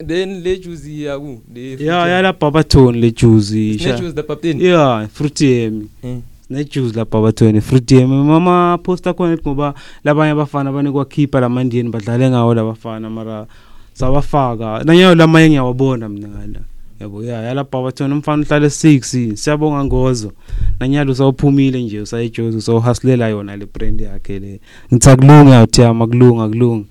Then 0.08 0.44
le 0.44 0.58
juice 0.58 0.88
yaku 0.88 1.42
le 1.54 1.78
yeah 1.80 2.10
yala 2.10 2.34
babaton 2.34 2.96
le 3.00 3.12
juice 3.12 3.52
le 3.52 3.98
juice 3.98 4.14
the 4.14 4.24
papin 4.24 4.62
yeah 4.62 5.08
fruity 5.08 5.46
yemi 5.46 5.88
mm. 6.04 6.22
nejuice 6.50 6.98
lapha 6.98 7.22
bathweni 7.22 7.62
fruity 7.62 7.96
yemi 7.96 8.24
mama 8.24 8.78
poster 8.84 9.16
khona 9.16 9.38
ngoba 9.38 9.74
labanye 10.04 10.32
abafana 10.32 10.72
banikwa 10.72 11.06
keeper 11.06 11.42
lamandiyeni 11.42 11.90
badlale 11.90 12.30
ngawo 12.30 12.54
labafana 12.54 13.10
mara 13.10 13.48
sabafaka 13.96 14.84
nanyayo 14.84 15.16
lamanye 15.16 15.48
ngiyawabona 15.50 16.10
mina 16.10 16.28
ngala 16.28 16.62
yabo 17.00 17.24
ya 17.24 17.42
yalapha 17.42 17.82
bathona 17.82 18.16
umfana 18.16 18.44
uhlala 18.44 18.68
6 18.68 19.36
siyabonga 19.36 19.86
ngozo. 19.86 20.32
Nanyalo 20.80 21.12
usawuphumile 21.12 21.84
nje 21.84 22.02
usayijozi 22.02 22.58
usawuhustlela 22.58 23.28
yona 23.28 23.58
le 23.58 23.66
brand 23.66 24.02
yakhe 24.02 24.40
le. 24.40 24.60
Ngithi 24.94 25.10
akulunga 25.10 25.64
uthi 25.64 25.84
amakulunga 25.84 26.44
akulunga 26.44 26.86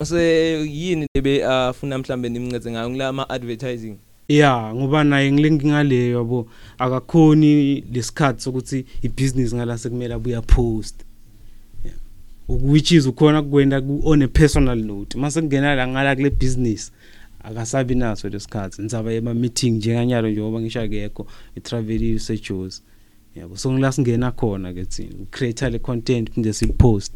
ase 0.00 0.20
yini 0.70 1.06
lebe 1.14 1.44
afuna 1.44 1.98
mhlambe 1.98 2.28
nimncede 2.28 2.70
ngayo? 2.70 2.90
Ngilama 2.90 3.30
advertising 3.30 3.96
ya 4.28 4.74
ngoba 4.74 5.04
naye 5.04 5.32
ngilenkingaleyo 5.32 6.18
yabo. 6.18 6.48
Akakhoni 6.78 7.80
lesikhathi 7.92 8.42
sokuthi 8.42 8.84
ibusiness 9.02 9.54
ngala 9.54 9.78
sekumele 9.78 10.14
abuya 10.14 10.42
post 10.42 11.04
which 12.48 12.92
is 12.92 13.06
ukhona 13.06 13.42
kukwenda 13.42 13.82
on 14.04 14.22
a 14.22 14.28
personal 14.28 14.76
note. 14.76 15.18
Mase 15.18 15.40
kungena 15.40 15.74
la 15.74 15.88
ngala 15.88 16.16
kule 16.16 16.30
business 16.30 16.92
akasabi 17.46 17.94
naso 17.94 18.28
lesikhathi 18.28 18.82
ngisaba 18.82 19.12
ema 19.12 19.34
meeting 19.34 19.70
njenganyalo 19.70 20.30
njengoba 20.30 20.60
ngisho 20.60 20.80
akekho 20.80 21.26
i 21.56 21.60
travel 21.60 22.14
usejos 22.16 22.82
yabo 23.36 23.56
so 23.56 23.72
ngila 23.72 23.92
singena 23.92 24.32
khona 24.32 24.74
ke 24.74 24.84
thina 24.84 25.26
create 25.30 25.70
le 25.70 25.78
content 25.78 26.30
phinde 26.30 26.52
sipost 26.52 27.12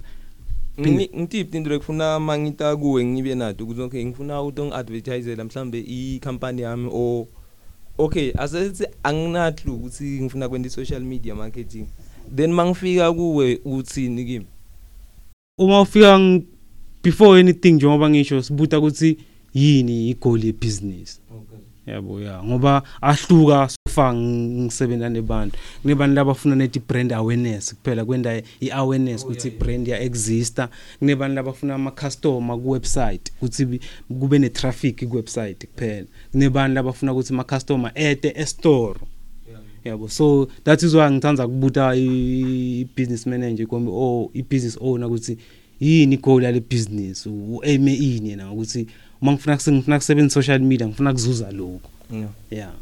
ngitiphi 0.80 1.56
into 1.56 1.70
lekufuna 1.70 2.20
mangita 2.20 2.76
kuwe 2.76 3.04
ngibe 3.04 3.34
nato 3.34 3.64
ukuthi 3.64 3.80
okay 3.80 4.04
ngifuna 4.04 4.42
ukuthi 4.42 4.62
ngiadvertisela 4.62 5.44
mhlambe 5.44 5.78
i 5.78 6.20
company 6.24 6.62
yami 6.62 6.90
o 6.92 7.28
okay 7.98 8.32
asethi 8.38 8.86
anginatlu 9.02 9.74
ukuthi 9.74 10.04
ngifuna 10.04 10.48
kwenta 10.48 10.66
i 10.66 10.70
social 10.70 11.02
media 11.02 11.34
marketing. 11.34 11.86
Then 12.36 12.52
mangifika 12.52 13.12
kuwe 13.12 13.60
uthini 13.64 14.24
kimi? 14.24 14.46
Uma 15.58 15.80
ufika 15.80 16.40
before 17.02 17.40
anything 17.40 17.72
njengoba 17.72 18.10
ngisho 18.10 18.42
sibuta 18.42 18.78
ukuthi 18.78 19.18
yini 19.54 20.10
igoal 20.10 20.44
yebusiness 20.44 21.20
yabo 21.86 22.20
ya. 22.20 22.42
Ngoba 22.44 22.82
ahluka 23.00 23.68
sofa 23.68 24.14
ngisebenza 24.14 25.08
nebantu. 25.08 25.58
Kunebantu 25.82 26.14
labafuna 26.14 26.56
nethi 26.56 26.80
brand 26.80 27.12
awareness. 27.12 27.74
Kuphela 27.74 28.04
kwenda 28.04 28.42
iawareness 28.60 29.24
ukuthi 29.24 29.48
ibrand 29.48 29.88
ya 29.88 30.00
exista 30.00 30.68
kunebantu 30.98 31.34
labafuna 31.34 31.74
ama 31.74 31.90
customer 31.90 32.58
ku 32.58 32.70
website 32.70 33.32
ukuthi 33.36 33.80
kube 34.20 34.38
ne 34.38 34.48
traffic 34.48 35.08
ku 35.08 35.16
website 35.16 35.66
kuphela. 35.66 36.06
Kunebantu 36.32 36.74
labafuna 36.74 37.12
ukuthi 37.12 37.32
ama 37.32 37.44
customer 37.44 37.92
ete 37.94 38.34
e 38.36 38.46
store 38.46 39.00
yabo 39.84 40.08
so 40.08 40.48
that 40.64 40.82
is 40.82 40.94
why 40.94 41.10
ngithanda 41.10 41.46
kubuta 41.46 41.94
i 41.94 42.86
business 42.96 43.26
manager 43.26 43.66
kombe 43.66 43.90
oh 43.92 44.30
i 44.34 44.42
business 44.42 44.78
owner 44.80 45.06
ukuthi 45.06 45.38
yini 45.80 46.16
goal 46.16 46.42
yale 46.42 46.60
business? 46.60 47.26
U 47.26 47.60
aim 47.64 47.88
ini 47.88 48.30
yena? 48.30 48.52
Ukuthi 48.52 48.86
uma 49.22 49.32
ngifuna 49.32 49.56
ngifuna 49.56 49.98
kusebenza 49.98 50.34
social 50.34 50.60
media 50.60 50.86
ngifuna 50.86 51.12
kuzuza 51.12 51.50
lokho 51.52 51.88
yeah. 52.50 52.72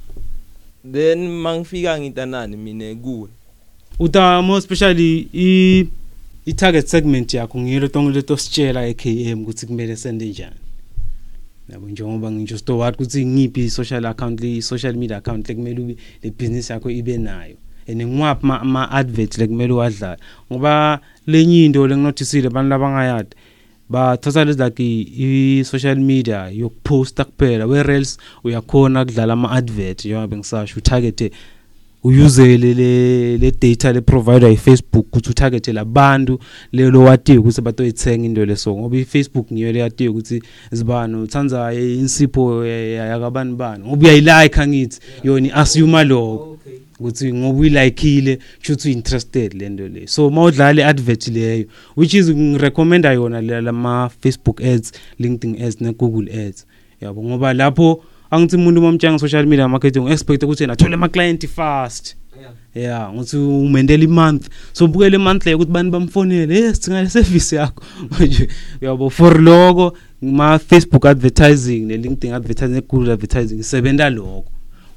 Then 0.93 1.29
mangifika 1.29 2.01
ngitanani 2.01 2.57
mina 2.57 2.95
kuwe 2.95 3.29
uta 3.99 4.43
more 4.43 4.59
especially 4.59 5.29
i 5.35 5.87
i 6.47 6.53
target 6.53 6.87
segment 6.87 7.35
yakho 7.35 7.59
ngiyelo 7.61 7.89
tonke 7.89 8.15
leto 8.15 8.37
sitshela 8.37 8.87
eKM 8.87 9.43
ukuthi 9.43 9.67
kumele 9.67 9.97
sende 9.97 10.27
njani. 10.27 10.57
Yabo 11.69 11.89
njengoba 11.89 12.31
ngisho 12.31 12.59
stoward 12.59 12.95
ukuthi 12.95 13.27
ngiphi 13.27 13.71
social 13.71 14.07
account 14.07 14.41
le 14.41 14.63
social 14.63 14.97
media 14.97 15.17
account 15.17 15.49
lekumele 15.49 15.81
ube 15.81 15.97
le 16.23 16.31
business 16.31 16.71
yakho 16.71 16.91
ibe 16.91 17.19
nayo. 17.19 17.57
And 17.89 18.03
ngwaphi 18.03 18.47
ama 18.47 18.91
advert 18.91 19.39
lekumele 19.39 19.73
uwadlala 19.73 20.19
ngoba 20.53 21.01
lenye 21.27 21.65
into 21.65 21.87
lenginotisile 21.87 22.47
abantu 22.47 22.69
labangayadi 22.71 23.37
bathatha 23.89 24.45
lezi 24.45 24.63
like 24.63 24.83
i-social 24.83 25.97
media 25.97 26.49
yokuposta 26.49 27.25
kuphela 27.25 27.67
whereas 27.67 28.19
uyakhona 28.45 29.05
kudlala 29.05 29.33
ama-advert 29.33 30.05
njengoba 30.05 30.27
bengisasho 30.27 30.79
utargete 30.79 31.31
uyuzele 32.05 32.75
le 32.75 33.39
le 33.39 33.51
data 33.51 33.93
le 33.93 34.01
provider 34.01 34.51
iFacebook 34.51 35.07
ukuthi 35.07 35.31
utargete 35.31 35.73
labantu 35.73 36.39
lelo 36.73 37.03
watiyo 37.03 37.41
ukuthi 37.41 37.61
batoyithenga 37.61 38.25
into 38.27 38.47
leso 38.47 38.77
ngoba 38.77 38.97
iFacebook 38.97 39.53
ngiyo 39.53 39.73
le 39.73 39.79
yatiyo 39.79 40.11
ukuthi 40.11 40.43
zibani 40.73 41.17
uthanza 41.17 41.75
insipho 41.75 42.67
yakabani 42.67 43.55
bani 43.55 43.85
ngoba 43.85 44.03
uyayilike 44.03 44.61
angithi 44.61 45.01
yona 45.25 45.55
assume 45.55 46.05
lokho 46.05 46.59
ukuthi 47.01 47.35
ngoba 47.35 47.59
uyilikile 47.59 48.39
futhi 48.61 48.89
uinterested 48.89 49.55
lento 49.55 49.89
le 49.89 50.07
so 50.07 50.31
mawudlala 50.31 50.83
iadvert 50.83 51.29
leyo 51.29 51.65
which 51.97 52.15
is 52.15 52.31
ngirecommenda 52.31 53.13
yona 53.13 53.41
lama 53.41 54.11
Facebook 54.21 54.61
ads 54.61 54.93
LinkedIn 55.21 55.63
ads 55.63 55.81
ne 55.81 55.93
Google 55.93 56.47
ads 56.47 56.67
yabo 57.01 57.23
ngoba 57.23 57.55
lapho 57.55 58.05
angithi 58.31 58.57
umuntu 58.57 58.81
momtshanga 58.81 59.19
social 59.19 59.47
media 59.47 59.69
marketing 59.69 60.09
expect 60.09 60.43
ukuthi 60.43 60.63
yena 60.63 60.73
athole 60.73 60.95
ama 60.95 61.09
client 61.09 61.47
fast. 61.47 62.17
Yeah. 62.75 63.13
Ngothi 63.15 63.37
umendela 63.37 64.05
imonth. 64.05 64.49
So 64.73 64.87
bukele 64.87 65.17
imonth 65.17 65.47
leyo 65.47 65.57
ukuthi 65.59 65.73
bani 65.73 65.91
bamfonele 65.91 66.55
hey 66.55 66.75
sidinga 66.75 67.03
le 67.03 67.09
service 67.09 67.57
yakho. 67.57 67.85
Nje 68.21 68.49
yabo 68.81 69.11
for 69.11 69.41
lokho 69.41 69.97
ma 70.23 70.59
Facebook 70.59 71.07
advertising 71.07 71.87
ne 71.87 71.97
LinkedIn 71.97 72.35
advertising 72.35 72.75
ne 72.75 72.81
Google 72.81 73.13
advertising 73.13 73.63
sebenta 73.63 74.11
lokho. 74.11 74.45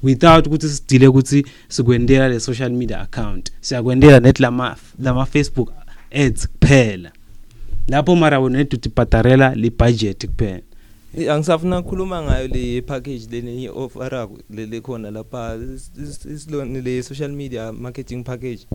Without 0.02 0.46
ukuthi 0.46 0.68
sidile 0.68 1.06
ukuthi 1.06 1.46
sikwendela 1.68 2.28
le 2.28 2.40
social 2.40 2.70
media 2.70 3.00
account 3.00 3.52
siyakwendela 3.60 4.20
net 4.20 4.40
lama 4.40 4.76
lama 4.98 5.26
Facebook 5.26 5.72
ads 6.12 6.48
kuphela. 6.48 7.10
Lapho 7.88 8.16
mara 8.16 8.40
wena 8.40 8.58
neduty 8.58 8.88
bhadarela 8.88 9.54
li 9.54 9.70
budget 9.70 10.26
kuphela. 10.26 10.62
Angisafuna 11.30 11.78
ukukhuluma 11.78 12.22
ngayo 12.22 12.48
le 12.48 12.82
package 12.82 13.26
leni 13.30 13.68
offer 13.68 14.28
le 14.50 14.80
khona 14.80 15.10
lapha 15.10 15.58
isilone 16.34 16.80
le 16.80 17.02
social 17.02 17.32
media 17.32 17.72
marketing 17.72 18.24
package. 18.24 18.66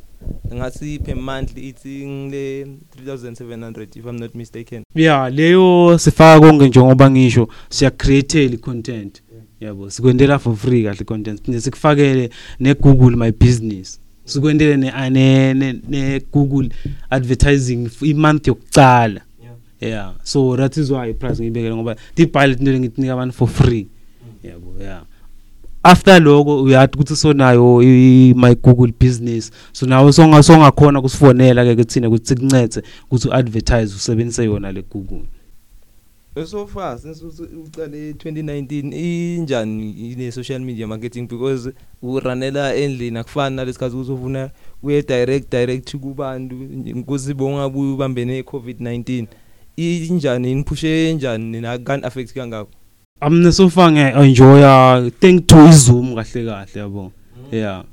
Ngathi 0.53 1.00
per 1.00 1.15
month 1.15 1.58
ithi 1.58 2.08
ngile 2.08 2.67
3700 3.06 3.98
if 4.00 4.06
i'm 4.06 4.20
not 4.20 4.36
mistaken. 4.36 4.84
Yeah 4.96 5.34
leyo 5.34 5.98
sifaka 6.00 6.39
konke 6.39 6.67
njengoba 6.67 7.12
ngisho 7.12 7.48
siya 7.70 7.91
create 7.91 8.58
content 8.58 9.24
yabo 9.60 9.89
sikwendela 9.89 10.39
for 10.39 10.56
free 10.56 10.84
kahle 10.84 11.06
content 11.06 11.41
phinde 11.41 11.62
sikufakele 11.62 12.29
ne 12.60 12.74
Google 12.74 13.15
my 13.15 13.32
business. 13.32 14.00
Sikwendele 14.25 14.77
ne 14.77 15.53
ne 15.53 15.74
ne 15.88 16.20
Google 16.32 16.70
advertising 17.10 17.89
i 18.01 18.13
month 18.13 18.48
yokucala 18.48 19.22
yeah. 19.81 20.13
So 20.24 20.55
that 20.55 20.77
is 20.77 20.91
why 20.91 21.13
price 21.13 21.39
ngibekele 21.43 21.75
ngoba 21.75 21.96
the 22.15 22.25
pilot 22.25 22.60
into 22.60 22.79
ngithinika 22.79 23.13
abantu 23.13 23.34
for 23.36 23.48
free. 23.48 23.88
Yabo 24.43 24.75
yeah. 24.79 25.01
After 25.84 26.19
lokho 26.22 26.63
uyathi 26.63 26.96
ukuthi 26.98 27.15
sonayo 27.15 27.81
i- 27.84 28.34
my 28.36 28.55
Google 28.55 28.91
business. 29.00 29.51
So 29.74 29.86
nawe 29.86 30.13
songa 30.13 30.43
songakhona 30.43 31.01
kusifonela 31.01 31.65
ke 31.65 31.75
kuthina 31.75 32.07
ukuthi 32.07 32.27
sikuncede 32.27 32.81
ukuthi 33.05 33.27
uadvertise 33.27 33.96
usebenzise 33.96 34.43
yona 34.46 34.72
le 34.72 34.81
Google. 34.81 35.24
So 36.46 36.67
far 36.67 37.00
since 37.00 37.22
usu- 37.25 37.43
uqale 37.65 38.12
2019 38.13 38.93
injani 38.93 39.91
ine 39.91 40.31
social 40.31 40.60
media 40.60 40.88
marketing? 40.88 41.27
Because 41.27 41.72
uranela 42.03 42.75
endlini 42.75 43.17
akufani 43.17 43.55
nalesikhathi 43.55 43.96
uzofuna 43.96 44.50
uye 44.84 45.01
direct 45.01 45.51
direct 45.51 45.96
kubantu. 45.96 46.55
Kuzibonga 47.05 47.69
kubambene 47.69 48.41
covid-19 48.41 49.25
injani 49.77 50.51
inipushe 50.51 51.10
enjani 51.10 51.62
nakan 51.62 52.05
affect 52.05 52.34
kangako? 52.34 52.69
Amne 53.22 53.51
so 53.51 53.69
far 53.69 53.91
nge 53.91 54.13
enjoy 54.15 55.10
thank 55.19 55.48
to 55.48 55.55
iZoom 55.55 56.15
kahle 56.15 56.46
kahle 56.46 56.79
yabo. 56.79 57.12
Yeah. 57.51 57.84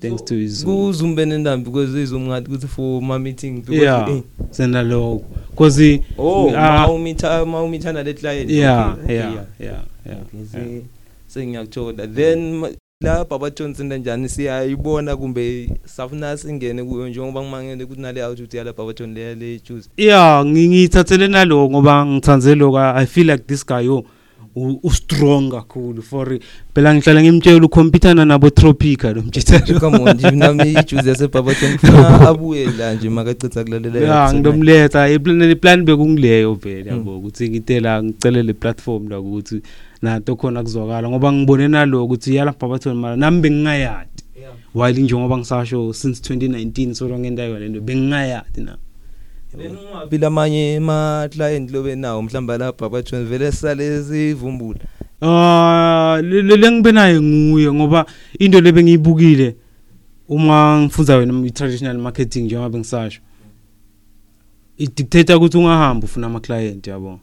Thanks 0.00 0.22
to 0.22 0.34
iZoom. 0.34 0.64
Kuzumbe 0.64 1.26
nendambi 1.26 1.64
because 1.64 1.94
izum 2.02 2.26
ngathi 2.28 2.48
ukuthi 2.48 2.68
for 2.68 3.02
ma 3.02 3.18
meeting 3.18 3.60
because 3.60 3.82
yeah. 3.82 4.08
eh, 4.08 4.22
senda 4.50 4.82
lokho. 4.82 5.24
Cause 5.56 6.02
oh 6.18 6.50
ah, 6.56 6.86
mawumitha 6.86 7.44
mawumithana 7.46 8.02
le 8.02 8.14
client. 8.14 8.50
Yeah 8.50 8.96
Okay, 9.02 9.14
yeah 9.14 9.28
okay, 9.30 9.44
yeah 9.58 9.82
yeah 10.06 10.16
Okay, 10.22 10.38
yeah. 10.38 10.46
se- 10.52 10.84
sengiyakuthola 11.28 12.06
then 12.06 12.64
ma- 13.02 13.08
la 13.08 13.24
baba 13.24 13.50
Johnson 13.50 13.88
kanjani 13.88 14.28
siyayibona 14.28 15.16
kumbe 15.16 15.68
safuna 15.84 16.36
singene 16.36 16.84
kuyo 16.84 17.08
njengoba 17.08 17.42
ngimangele 17.42 17.84
ukuthi 17.84 18.00
nale 18.00 18.24
outfit 18.24 18.54
yala 18.54 18.72
baba 18.72 18.92
John 18.92 19.14
le 19.14 19.34
le 19.34 19.58
juice? 19.68 19.88
Yeah 19.96 20.44
ngi- 20.46 20.68
ngithathele 20.68 21.28
nalo 21.28 21.70
ngoba 21.70 22.06
ngithanze 22.06 22.54
lokho 22.54 22.78
i 22.78 23.06
feel 23.06 23.26
like 23.30 23.44
this 23.46 23.66
guy 23.66 23.84
yo. 23.86 23.98
u 23.98 24.04
u 24.56 24.90
strong 24.90 25.50
kakhulu 25.50 26.02
for 26.02 26.38
phela 26.74 26.94
ngihlala 26.94 27.22
ngimtshela 27.22 27.66
ukhompyutana 27.66 28.24
nabo 28.24 28.50
tropica 28.50 29.12
lo 29.14 29.22
mtshela 29.22 29.80
come 29.80 29.98
on 29.98 30.16
nje 30.16 30.30
nami 30.30 30.72
ijuice 30.72 31.08
yase 31.08 31.28
baba 31.28 31.54
John 31.54 31.72
ngifuna 31.72 32.20
abuye 32.28 32.66
la 32.78 32.94
nje 32.94 33.08
makacitha 33.10 33.64
kulalela 33.64 33.98
yeah 34.00 34.24
episode 34.24 34.38
ngizomletha 34.40 35.08
iplan 35.10 35.50
iplan 35.50 35.84
bekungileyo 35.84 36.54
vele 36.54 36.90
Mm. 36.90 36.96
yabo 36.98 37.18
ukuthi 37.18 37.48
ngitela 37.50 38.02
ngicelele 38.02 38.52
platform 38.52 39.08
la 39.08 39.20
ukuthi 39.20 39.62
nato 40.02 40.36
khona 40.36 40.62
kuzwakala 40.62 41.08
ngoba 41.08 41.32
ngibone 41.32 41.68
nalo 41.68 42.04
ukuthi 42.04 42.34
yala 42.34 42.54
Barberton 42.60 42.96
mara 42.96 43.16
nami 43.16 43.40
bengingayadi. 43.40 44.08
Yeah. 44.40 44.52
while 44.74 45.02
njengoba 45.02 45.38
ngisasho 45.38 45.92
since 45.92 46.34
2019 46.34 46.94
so 46.94 47.08
long 47.08 47.24
entayo 47.24 47.58
lento 47.58 47.80
bengingayadi 47.80 48.60
na 48.60 48.76
then 49.58 49.76
ungabi 49.76 50.18
lamanye 50.18 50.76
ama 50.76 51.28
client 51.32 51.70
lobe 51.70 51.96
nawo 51.96 52.22
mhlamba 52.22 52.58
la 52.58 52.72
baba 52.72 53.02
John 53.02 53.24
vele 53.26 53.52
sale 53.52 54.04
sivumbula 54.04 54.78
Ah 55.22 56.20
le 56.22 56.42
le- 56.42 56.56
lengibe 56.56 56.92
naye 56.92 57.20
nguye 57.20 57.72
ngoba 57.72 58.06
into 58.38 58.60
lebengiyibukile 58.60 59.56
uma 60.28 60.80
ngifunda 60.80 61.16
wena 61.16 61.46
i-traditional 61.46 61.98
marketing 61.98 62.40
njengoba 62.44 62.68
bengisasho 62.68 63.20
i-dictator 64.78 65.36
ukuthi 65.36 65.58
ungahamba 65.58 66.04
ufuna 66.04 66.26
ama 66.26 66.40
client 66.40 66.86
yabo 66.86 67.20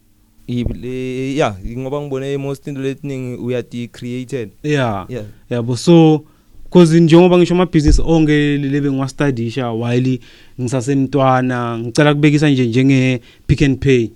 yeah 0.47 1.55
ngoba 1.77 2.01
ngibone 2.01 2.37
most 2.37 2.67
into 2.67 2.81
letiningi 2.81 3.35
uyati 3.41 3.87
created 3.87 4.49
yeah 4.63 5.05
yeah. 5.09 5.25
yabo 5.49 5.77
so 5.77 6.23
cause 6.69 6.99
njengoba 6.99 7.37
ngisho 7.37 7.53
ama 7.53 7.65
business 7.65 7.99
onke 7.99 8.57
lebe 8.57 8.91
ngiwastudisha 8.91 9.71
while 9.71 10.19
ngisasemntwana 10.61 11.79
ngicela 11.79 12.13
kubekisa 12.13 12.49
nje 12.49 12.67
njenge 12.67 13.21
pick 13.47 13.61
and 13.61 13.79
pay. 13.79 14.09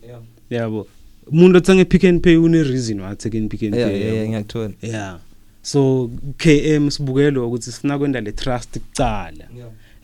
Yabo. 0.49 0.87
Umuntu 1.31 1.57
othenge 1.57 1.85
pick 1.85 2.03
and 2.03 2.21
pay 2.21 2.35
une 2.35 2.63
reason 2.63 2.99
wathi 2.99 3.29
ke 3.29 3.49
pick 3.49 3.63
and 3.63 3.73
pay 3.73 3.99
yeah 3.99 4.27
ngiyakuthola. 4.27 4.73
Yeah. 4.81 5.17
So 5.61 6.09
KM 6.37 6.89
sibukelo 6.89 7.47
ukuthi 7.47 7.71
sifuna 7.71 7.97
kwenda 7.97 8.21
le 8.21 8.31
trust 8.31 8.79
kucala 8.79 9.45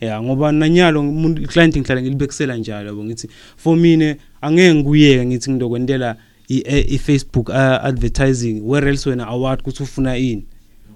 yeah. 0.00 0.22
Ngoba 0.22 0.52
nanyalo 0.52 1.00
umuntu 1.00 1.48
client 1.48 1.76
ngihlala 1.76 2.02
ngilibekisela 2.02 2.56
njalo 2.56 2.86
yabo. 2.86 3.04
Ngithi 3.04 3.28
for 3.56 3.76
mina 3.76 4.16
angeke 4.40 4.74
ngikuyeke 4.74 5.26
ngithi 5.26 5.50
ngidokwentela 5.50 6.16
i-Facebook 6.48 7.48
uh, 7.48 7.84
advertising 7.84 8.60
where 8.64 8.88
else 8.88 9.10
wena 9.10 9.26
award 9.26 9.60
ukuthi 9.60 9.82
ufuna 9.82 10.16
ini? 10.16 10.44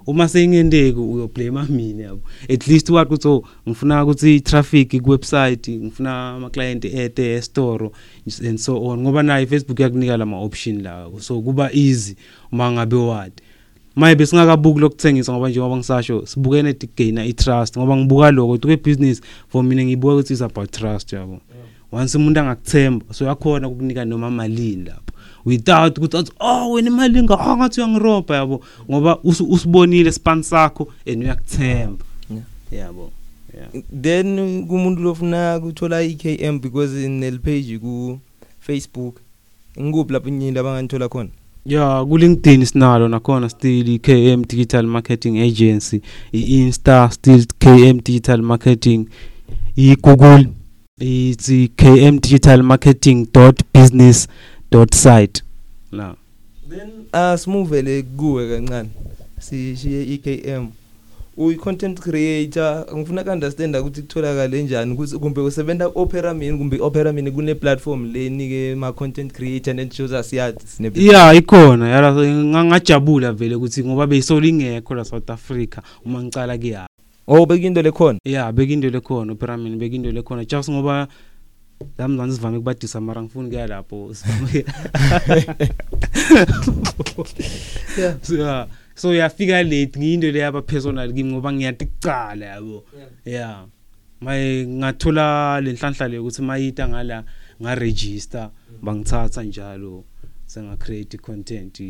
Uma 0.07 0.29
seyingendeki 0.29 0.99
uyoblame 0.99 1.63
mina 1.69 2.03
yabo. 2.03 2.21
At 2.49 2.69
least 2.69 2.91
wathi 2.91 3.09
ukuthi 3.09 3.29
oh 3.29 3.45
ngifuna 3.69 4.05
ukuthi 4.05 4.41
traffic 4.41 5.03
ku 5.03 5.11
website 5.11 5.69
ngifuna 5.69 6.31
ama 6.31 6.51
client 6.51 6.85
at 6.85 7.19
e-store 7.19 7.91
and 8.45 8.59
so 8.59 8.85
on. 8.85 9.01
Ngoba 9.01 9.23
nayo 9.23 9.47
Facebook 9.47 9.81
yakunika 9.81 10.17
lama 10.17 10.39
option 10.39 10.83
lawo 10.83 11.21
so 11.21 11.41
kuba 11.41 11.71
easy 11.73 12.17
uma 12.53 12.73
ngabe 12.73 12.97
wadi 12.97 13.43
maye 13.97 14.15
besingakabuki 14.15 14.81
lokuthengisa 14.81 15.33
ngoba 15.33 15.49
njengoba 15.49 15.77
ngisasho 15.77 16.27
sibukene 16.27 16.73
to 16.73 16.87
gain 16.97 17.19
i-trust. 17.19 17.79
Ngoba 17.79 17.97
ngibuka 17.97 18.31
lokho 18.31 18.53
ukuthi 18.53 18.67
kwe-business 18.67 19.21
for 19.49 19.65
mina 19.65 19.85
ngibuka 19.85 20.15
ukuthi 20.15 20.33
is 20.33 20.43
about 20.43 20.71
trust 20.71 21.13
yabo. 21.13 21.41
Once 21.93 22.19
umuntu 22.19 22.41
angakuthemba 22.41 23.05
so 23.11 23.25
yakhona 23.25 23.69
ukukunika 23.69 24.05
noma 24.05 24.31
malini 24.31 24.85
lapho. 24.85 25.12
Without 25.45 25.99
ukuthi 25.99 26.17
athi 26.17 26.33
oh 26.41 26.73
wena 26.73 26.91
imali 26.91 27.19
inga 27.19 27.41
ah 27.41 27.57
ngathi 27.57 27.81
uyangirobha 27.81 28.37
yabo. 28.37 28.65
Ngoba 28.91 29.19
usibonile 29.25 30.13
span 30.13 30.43
sakho 30.43 30.89
and 31.07 31.23
uyakuthemba. 31.23 32.05
Yeah. 32.31 32.45
yabo 32.73 33.11
yeah. 33.55 33.83
Then 34.03 34.67
kumuntu 34.67 35.03
lofuna 35.03 35.57
ukuthola 35.57 36.03
iKM 36.03 36.59
because 36.61 37.09
nel 37.09 37.39
page 37.39 37.79
ku 37.79 38.19
Facebook 38.61 39.21
ngikuphi 39.81 40.13
lapho 40.13 40.29
inyini 40.29 40.59
abanganthola 40.59 41.09
khona? 41.09 41.31
Ya 41.67 42.05
ku-linkedin 42.05 42.65
sinalo 42.65 43.09
nakhona 43.09 43.49
still 43.49 43.89
i-km 43.89 44.43
digital 44.43 44.87
marketing 44.87 45.39
agency 45.39 46.03
i-insta 46.33 47.11
still 47.13 47.47
km 47.59 48.01
digital 48.05 48.43
marketing 48.43 49.07
i-google 49.77 50.47
it's 51.01 51.49
km 51.77 52.19
digital 52.21 52.63
marketing 52.63 53.27
dot 54.73 54.95
site. 54.95 55.43
La. 55.93 56.15
Then 56.69 56.91
asimuvele 57.13 58.03
kuwe 58.03 58.49
kancane. 58.49 58.89
Sishiye 59.39 60.03
iKM 60.03 60.67
uyi 61.37 61.57
content 61.57 62.01
creator 62.01 62.87
ngifuna 62.97 63.25
ku 63.25 63.31
understand 63.31 63.77
ukuthi 63.77 64.03
kutholakala 64.03 64.57
njani 64.57 64.93
ukuthi 64.93 65.19
kumbe 65.19 65.41
usebenza 65.41 65.87
opera 65.95 66.35
mini 66.35 66.59
kumbe 66.59 66.81
opera 66.81 67.13
mini 67.13 67.31
kune 67.31 67.55
platform 67.55 68.13
lenike 68.13 68.75
ma 68.75 68.93
content 68.93 69.33
creator 69.33 69.81
and 69.81 69.93
shows 69.93 70.13
us 70.13 70.33
yathi 70.33 70.67
sine 70.67 70.93
ya 70.95 71.35
ikhona 71.35 71.89
yala 71.89 72.13
ngangajabula 72.13 73.33
vele 73.33 73.55
ukuthi 73.55 73.85
ngoba 73.85 74.07
beyisolo 74.07 74.47
ingekho 74.47 74.95
la 74.95 75.05
South 75.05 75.31
Africa 75.31 75.83
uma 76.05 76.23
ngicala 76.23 76.59
kuya. 76.59 76.87
Oh 77.27 77.47
bekinto 77.47 77.83
lekhona? 77.83 78.19
Ya 78.25 78.53
bekinto 78.53 78.91
lekhona 78.91 79.35
pyramid 79.35 79.79
bekinto 79.79 80.11
lekhona 80.11 80.45
just 80.45 80.71
ngoba 80.71 81.09
lamzansi 81.99 82.37
sivame 82.37 82.59
kubadisa 82.59 83.01
mara 83.01 83.23
ngifuni 83.23 83.49
kuya 83.51 83.67
lapho. 83.67 84.15
Sivame 84.15 84.65
yeah. 87.99 88.17
So 88.23 88.35
yeah 88.35 88.67
so 88.95 89.15
yafika 89.15 89.63
late 89.63 89.99
ngiyinto 89.99 90.31
le 90.31 90.39
yaba 90.39 90.63
personal 90.63 91.13
kimi 91.13 91.33
ngoba 91.33 91.53
ngiyathi 91.53 91.87
kucala 91.87 92.47
yabo. 92.47 92.85
Yeah. 93.25 93.67
Maye 94.21 94.67
ngathola 94.67 95.61
lenhlanhla 95.61 96.09
le 96.09 96.19
ukuthi 96.19 96.43
mayita 96.43 96.89
ngala 96.89 97.25
nga 97.63 97.75
register 97.75 98.51
bangithatha 98.83 99.43
njalo 99.43 100.05
senga 100.47 100.77
create 100.77 101.19
content. 101.19 101.81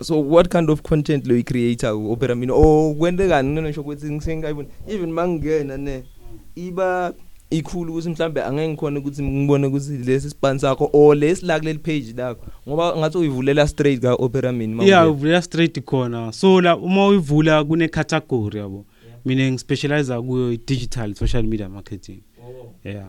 So 0.00 0.20
what 0.20 0.48
kind 0.48 0.70
of 0.70 0.82
content 0.82 1.26
lo 1.26 1.42
creator 1.42 1.90
opera 1.90 2.34
mini 2.34 2.52
oh 2.52 2.94
kwendekani 2.94 3.50
ngene 3.50 3.68
ngisho 3.68 3.80
ukuthi 3.80 4.10
ngisengayibona 4.10 4.68
even 4.86 5.12
mangena 5.12 5.76
ne 5.76 6.04
iba 6.56 7.14
ikhulu 7.50 7.92
ukuthi 7.92 8.08
mhlambe 8.08 8.42
angeke 8.42 8.68
ngikhona 8.68 8.98
ukuthi 9.00 9.22
ngibone 9.22 9.66
ukuthi 9.66 9.96
lesi 9.98 10.30
span 10.30 10.58
sakho 10.58 10.90
or 10.92 11.16
lesi 11.16 11.46
la 11.46 11.58
kuleli 11.58 11.78
page 11.78 12.14
lakho. 12.16 12.46
Ngoba 12.68 12.96
ngathi 12.96 13.18
uyivulela 13.18 13.68
straight 13.68 14.00
ka 14.00 14.14
opera 14.14 14.52
mini 14.52 14.74
ma 14.74 14.84
yeah 14.84 15.02
ungena. 15.02 15.10
uvula 15.10 15.42
straight 15.42 15.84
khona. 15.84 16.32
So 16.32 16.60
la 16.60 16.76
uma 16.76 17.06
uyivula 17.06 17.64
kune 17.64 17.88
category 17.88 18.58
yabo 18.58 18.84
mina 19.24 19.52
ngispecialize 19.52 20.20
kuyo 20.20 20.56
digital 20.66 21.14
social 21.14 21.42
media 21.42 21.68
marketing. 21.68 22.22
Yeah 22.84 23.06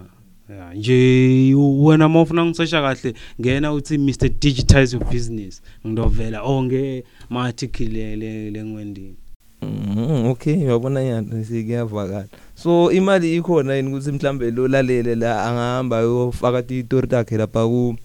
yeah. 0.49 0.75
Nje 0.75 1.55
wena 1.55 2.09
mawufuna 2.09 2.45
ngisesha 2.45 2.81
kahle 2.81 3.13
ngena 3.41 3.73
uthi 3.73 3.97
Mr 3.97 4.29
digitize 4.29 4.97
your 4.97 5.11
business 5.11 5.61
ngidovela 5.87 6.43
onge 6.43 7.03
ma 7.29 7.45
article 7.45 7.87
le 7.87 8.51
lengwendini 8.51 9.15
Mhm 9.61 10.25
okay 10.25 10.55
uyabona 10.55 11.01
yana 11.01 11.43
sikuyavakala 11.43 12.27
so 12.63 12.91
imali 12.91 13.35
ikhona 13.35 13.75
yini 13.75 13.89
ukuthi 13.89 14.11
mhlambe 14.11 14.51
lo 14.51 14.67
lalele 14.67 15.15
la 15.15 15.45
angahamba 15.45 15.99
yofaka 15.99 16.73
itori 16.73 17.07
takhe 17.07 17.37
lapha 17.37 17.65
ku 17.65 17.95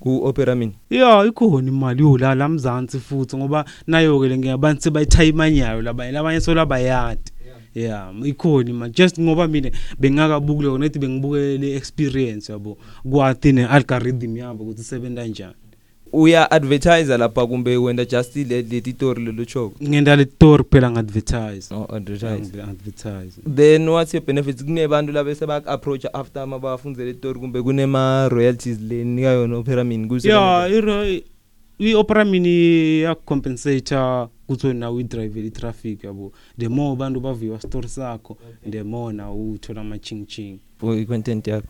ku 0.00 0.20
opera 0.24 0.54
mini? 0.54 0.78
Yeah 0.90 1.26
ikhona 1.26 1.68
imali 1.68 2.02
yola 2.02 2.34
lamzansi 2.34 3.00
futhi 3.00 3.36
ngoba 3.36 3.64
nayo 3.86 4.20
ke 4.20 4.38
ngiyabantu 4.38 4.82
sebayithayimanyayo 4.82 5.82
labanye 5.82 6.12
labanye 6.12 6.40
solabayadi 6.40 7.30
yeah 7.74 8.12
ikhona 8.24 8.70
imali. 8.70 8.92
Just 8.92 9.18
ngoba 9.20 9.48
mina 9.48 9.70
bengakabuki 9.98 10.62
lokho 10.62 10.78
nethi 10.78 10.98
bengibuke 10.98 11.58
le 11.58 11.76
experience 11.76 12.52
yabo 12.52 12.78
kwathi 13.10 13.52
ne 13.52 13.66
algorithm 13.66 14.36
yabo 14.36 14.64
ukuthi 14.64 14.80
isebenza 14.80 15.22
kanjani 15.22 15.65
uya 16.12 16.50
advertise 16.50 17.16
lapha 17.18 17.46
kumbe 17.46 17.76
wenda 17.76 18.04
just 18.04 18.36
le 18.36 18.62
leti 18.62 18.92
story 18.92 19.24
lelo 19.24 19.44
choko 19.44 19.84
ngenda 19.84 20.16
le 20.16 20.24
story 20.24 20.64
phela 20.70 20.90
ngadvertise 20.90 21.74
oh 21.74 21.86
advertise. 21.94 22.60
Advertise 22.62 23.40
then 23.54 23.88
what's 23.88 24.14
your 24.14 24.24
benefits? 24.24 24.64
Kunebantu 24.64 25.12
laba 25.12 25.34
sebak 25.34 25.68
approach 25.68 26.04
after 26.12 26.42
ama 26.42 26.58
bafundzele 26.58 27.14
story 27.14 27.40
kumbe 27.40 27.62
kunema 27.62 28.28
royalties 28.28 28.80
le 28.80 29.04
nika 29.04 29.28
yona 29.28 29.56
operamin 29.56 30.08
kuze 30.08 30.28
yeah 30.28 30.72
iro 30.72 31.04
i-opera 31.78 32.24
mini 32.24 33.00
yakucompensata 33.00 34.28
kuthi 34.46 34.66
wena 34.66 34.90
uyidrive 34.90 35.46
i-traffic 35.46 36.04
yabo. 36.04 36.32
The 36.58 36.68
more 36.68 36.92
abantu 36.92 37.20
baviwa 37.20 37.60
story 37.60 37.88
sakho 37.88 38.38
the 38.70 38.82
more 38.82 39.12
na 39.16 39.32
uthola 39.32 39.80
ama-ching-ching. 39.80 40.58
For 40.78 40.98
i-content 40.98 41.46
yakho. 41.46 41.68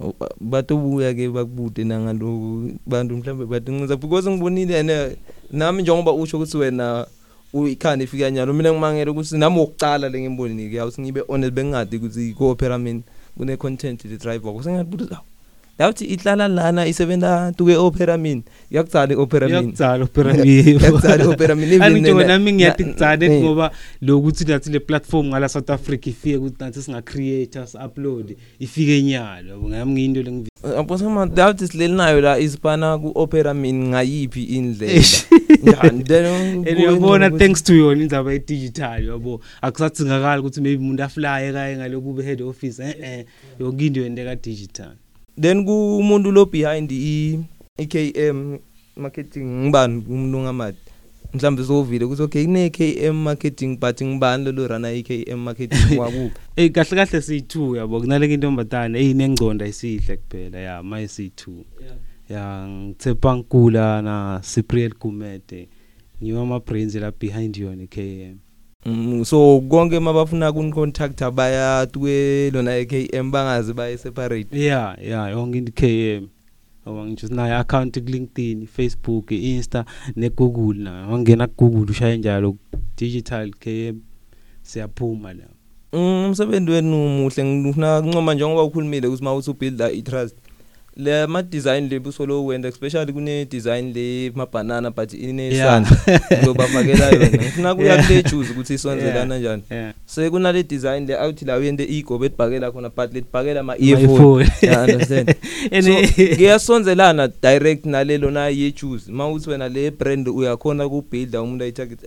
Oh, 0.00 0.12
ba- 0.12 0.36
batobuya 0.40 1.14
ke 1.16 1.28
bakubude 1.32 1.84
nangaloku 1.84 2.76
bantu 2.86 3.16
mhlambe 3.16 3.48
bathi 3.48 3.72
ngiza 3.72 3.96
because 3.96 4.28
ngibonile 4.28 4.78
ene 4.78 5.16
nami 5.50 5.82
njengoba 5.82 6.12
usho 6.12 6.36
ukuthi 6.36 6.56
wena 6.56 7.06
uyikhanda 7.52 8.04
ifika 8.04 8.30
nyalo 8.30 8.52
mina 8.52 8.72
ngimangele 8.72 9.10
ukuthi 9.10 9.38
nami 9.38 9.58
wokucala 9.58 10.08
le 10.08 10.20
ngimbonile 10.20 10.70
ke 10.70 10.80
awusingibe 10.80 11.20
honest 11.28 11.52
bengingadi 11.52 11.96
ukuthi 11.96 12.28
i-opera 12.28 12.78
mini 12.78 13.02
kune 13.38 13.56
content 13.56 14.04
le 14.04 14.16
drive 14.16 14.46
wakho 14.46 14.62
sengathi 14.62 14.94
ukuthi 14.94 15.16
yawuthi 15.78 16.04
ihlala 16.04 16.48
lana 16.48 16.86
isebenza 16.86 17.52
tuke 17.56 17.76
opera 17.76 18.18
mini 18.18 18.42
yakucala 18.70 19.12
i-opera 19.12 19.48
mini 19.48 19.60
iyakudzala 19.60 20.04
opera 20.04 20.34
mini 20.34 20.72
yakucala 20.82 21.24
i-opera 21.24 21.54
mini 21.58 21.74
even 21.74 21.82
anginjengo 21.82 22.20
nena- 22.20 22.28
nami 22.28 22.52
ngiyathi 22.52 22.82
na- 22.82 22.92
kudzale 22.92 23.26
eh. 23.26 23.42
ngoba 23.42 23.70
lokuthi 24.02 24.44
nathi 24.44 24.70
le 24.70 24.80
platform 24.80 25.26
ngala 25.26 25.48
South 25.48 25.70
Africa 25.70 26.06
ifike 26.06 26.36
ukuthi 26.36 26.64
nathi 26.64 26.82
singa-creator 26.82 27.66
si-upload 27.66 28.36
ifike 28.58 28.98
enyalo. 28.98 29.48
Yabo 29.50 29.68
ngami 29.68 29.92
ngiyinto 29.92 30.22
lengivi 30.22 30.50
Aposema 30.78 31.26
doubt 31.26 31.64
sileli 31.64 31.94
nayo 31.94 32.20
la 32.20 32.38
isipana 32.38 32.98
ku 32.98 33.12
opera 33.14 33.54
mini 33.54 33.88
ngayiphi 33.88 34.42
indlela? 34.42 35.02
Njani 35.62 36.04
then 36.04 36.24
and 36.68 36.78
uyabona 36.78 37.30
thanks 37.38 37.62
to 37.62 37.72
yona 37.74 38.02
indzaba 38.02 38.32
ye-digital 38.32 39.04
yabo. 39.04 39.40
Akusadingakali 39.62 40.40
ukuthi 40.40 40.60
maybe 40.60 40.82
umuntu 40.82 41.02
aflye 41.02 41.52
kaye 41.52 41.76
ngalokube 41.76 42.22
head 42.22 42.42
office 42.42 42.82
eh 42.82 42.94
eh 43.02 43.24
yonke 43.60 43.86
into 43.86 44.00
yenteka 44.00 44.36
digital 44.36 44.92
then 45.40 45.64
kumuntu 45.64 46.32
lo 46.32 46.44
behind 46.46 46.92
i 46.92 47.86
KM 47.86 48.58
marketing 48.96 49.44
ngibani? 49.44 50.04
Umuntu 50.08 50.38
ngamadi 50.38 50.78
mhlambe 51.34 51.64
sovile 51.64 52.04
ukuthi 52.04 52.22
okay 52.22 52.44
kune 52.44 52.70
KM 52.70 53.14
marketing 53.14 53.78
but 53.78 54.02
ngibani 54.02 54.52
lo 54.52 54.66
rana 54.66 54.88
i 54.88 55.02
KM 55.02 55.38
marketing? 55.38 55.98
Wakuphi? 56.00 56.40
Ey 56.56 56.68
kahle 56.68 56.96
kahle 56.96 57.18
siyi2 57.18 57.76
yabo 57.76 58.00
kunaleke 58.00 58.34
intombazane 58.34 58.98
eyinengconda 58.98 59.66
isihle 59.66 60.16
kuphela 60.16 60.58
ya 60.58 60.82
maye 60.82 61.06
siyi2 61.06 61.48
ya 62.28 62.68
ngitsepa 62.68 63.34
nkula 63.34 64.02
na 64.02 64.40
Cypriel 64.54 64.94
Gumede. 65.00 65.68
Ngiwa 66.22 66.42
ama 66.42 66.60
brains 66.60 66.94
la 66.94 67.12
behind 67.12 67.56
yona 67.56 67.82
iKM 67.82 68.45
Mm, 68.84 69.24
so 69.24 69.60
konke 69.60 70.00
mabafuna 70.00 70.52
kun 70.52 70.70
contact 70.72 71.22
baya 71.34 71.86
tuwe 71.86 72.50
lona 72.50 72.84
KM 72.84 73.30
bangazi 73.30 73.72
baye 73.72 73.98
separate. 73.98 74.46
Yeah 74.52 74.96
yeah 75.02 75.30
yonke 75.32 75.58
into 75.58 75.72
KM 75.72 76.28
ngoba 76.86 77.06
ngisho 77.06 77.28
sinayo 77.28 77.58
account 77.58 77.98
ku 77.98 78.10
LinkedIn 78.10 78.66
Facebook 78.66 79.30
Insta 79.30 79.84
ne 80.16 80.28
Google 80.30 80.78
na 80.84 81.08
wangena 81.08 81.46
ku 81.46 81.68
Google 81.68 81.90
ushaye 81.90 82.16
njalo 82.18 82.56
digital 82.96 83.50
KM 83.50 84.00
siyaphuma 84.62 85.32
la 85.34 85.44
Mm, 85.92 86.24
umsebenzi 86.26 86.70
wenu 86.72 87.08
muhle. 87.08 87.44
Ngifuna 87.44 88.02
kuncoma 88.02 88.34
njengoba 88.34 88.62
ukhulumile 88.62 89.06
ukuthi 89.06 89.24
mawuthi 89.24 89.50
ubuilda 89.50 89.90
i-trust. 89.90 90.36
Le 90.96 91.26
ma 91.26 91.42
design 91.42 91.88
le 91.88 91.98
busolo 92.00 92.44
wenda 92.44 92.68
especially 92.68 93.12
kune 93.12 93.44
design 93.44 93.92
le 93.94 94.30
mabanana 94.34 94.90
but 94.90 95.12
ine 95.12 95.42
Yeah. 95.52 95.66
sandla 95.84 96.20
ngizobafakela 96.38 97.10
yona 97.10 97.28
ngifuna 97.28 97.74
kuya 97.74 97.94
Yeah. 97.94 98.06
kule 98.06 98.22
juice 98.22 98.50
ukuthi 98.52 98.74
isonzelana 98.74 99.34
Yeah. 99.34 99.40
njani 99.40 99.62
yeah 99.70 99.94
se 100.06 100.30
kunale 100.30 100.62
design 100.62 101.06
le 101.06 101.14
awuthi 101.18 101.44
la 101.44 101.56
uyende 101.56 101.84
ego 101.98 102.18
betibhakela 102.18 102.70
khona 102.70 102.88
but 102.88 103.12
letibhakela 103.14 103.60
ama 103.60 103.74
My 103.78 103.88
earphone 103.90 104.18
phone. 104.18 104.46
you 104.62 104.78
understand 104.80 105.34
And 105.72 105.84
so 105.84 105.90
eh, 105.92 106.36
kuyasonzelana 106.36 107.28
direct 107.42 107.86
nalelo 107.86 108.30
na 108.30 108.48
ye 108.48 108.72
juice 108.72 109.12
mawuthi 109.12 109.50
wena 109.50 109.68
le 109.68 109.90
brand 109.90 110.28
uyakhona 110.28 110.88
kubuilda 110.88 111.42
umuntu 111.42 111.64
ayitarget 111.64 112.00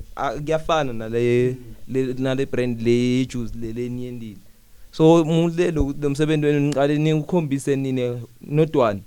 kuyafana 0.46 0.94
nale 0.94 1.56
le- 1.88 2.14
nale 2.18 2.46
brand 2.46 2.82
le 2.82 3.26
juice 3.26 3.54
le 3.62 3.74
leniyendile 3.74 4.38
so 5.00 5.22
umuntu 5.22 5.58
le 5.58 5.72
lo 5.72 5.96
lo 6.02 6.10
msebenzi 6.10 6.46
wenu 6.46 6.60
niqale 6.60 6.98
nikukhombise 6.98 7.76
nine 7.76 8.22
nodwana 8.42 9.00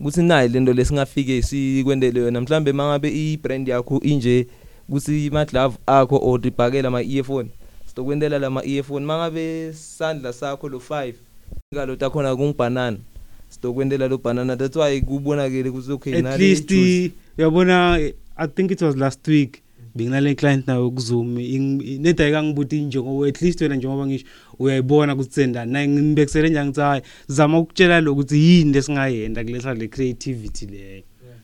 ukuthi 0.00 0.22
nayi 0.22 0.48
lento 0.48 0.72
lesingafike 0.72 1.42
sikwendele 1.42 2.20
yona. 2.20 2.40
Mhlambe 2.40 2.72
mangabe 2.72 3.08
i-brand 3.08 3.68
yakho 3.68 4.00
inje 4.00 4.46
kuthi 4.90 5.28
ama 5.28 5.44
glove 5.44 5.76
akho 5.86 6.20
or 6.22 6.46
ibhakela 6.46 6.88
ama 6.88 7.02
earphone 7.02 7.48
sizokwendela 7.86 8.38
lama 8.38 8.64
earphone 8.64 9.06
mangabe 9.06 9.72
sandla 9.72 10.32
sakho 10.32 10.68
lo 10.68 10.78
5 10.78 11.12
ngalo 11.74 11.96
takhona 11.96 12.36
kungibanana 12.36 12.98
sizokwendela 13.48 14.08
lo 14.08 14.18
banana. 14.18 14.56
That's 14.56 14.76
why 14.76 15.00
kubonakele 15.00 15.68
ukuthi 15.68 15.92
okay 15.92 16.26
at 16.26 16.38
least 16.40 16.68
juice. 16.68 17.12
uyabona 17.38 17.98
i 18.36 18.46
think 18.46 18.70
it 18.70 18.82
was 18.82 18.96
last 18.96 19.28
week 19.28 19.62
benginale 19.94 20.34
client 20.34 20.66
nayo 20.66 20.90
kuzoom 20.90 21.38
neda 22.00 22.28
ikangibuthi 22.28 22.80
njengoba 22.80 23.28
at 23.28 23.42
least 23.42 23.60
wena 23.60 23.76
njengoba 23.76 24.06
ngisho 24.06 24.26
uyayibona 24.58 25.14
ukuthi 25.14 25.34
sendani 25.34 25.72
naye 25.72 25.88
ngibekisele 25.88 26.48
njani 26.50 26.70
ukuthi 26.70 26.80
hayi 26.80 27.02
zama 27.26 27.58
ukutshela 27.58 28.00
lo 28.00 28.12
ukuthi 28.12 28.38
yini 28.38 28.72
lesingayenda 28.72 29.44
kulesa 29.44 29.74
le 29.74 29.88
creativity 29.88 30.66
leyo. 30.66 31.02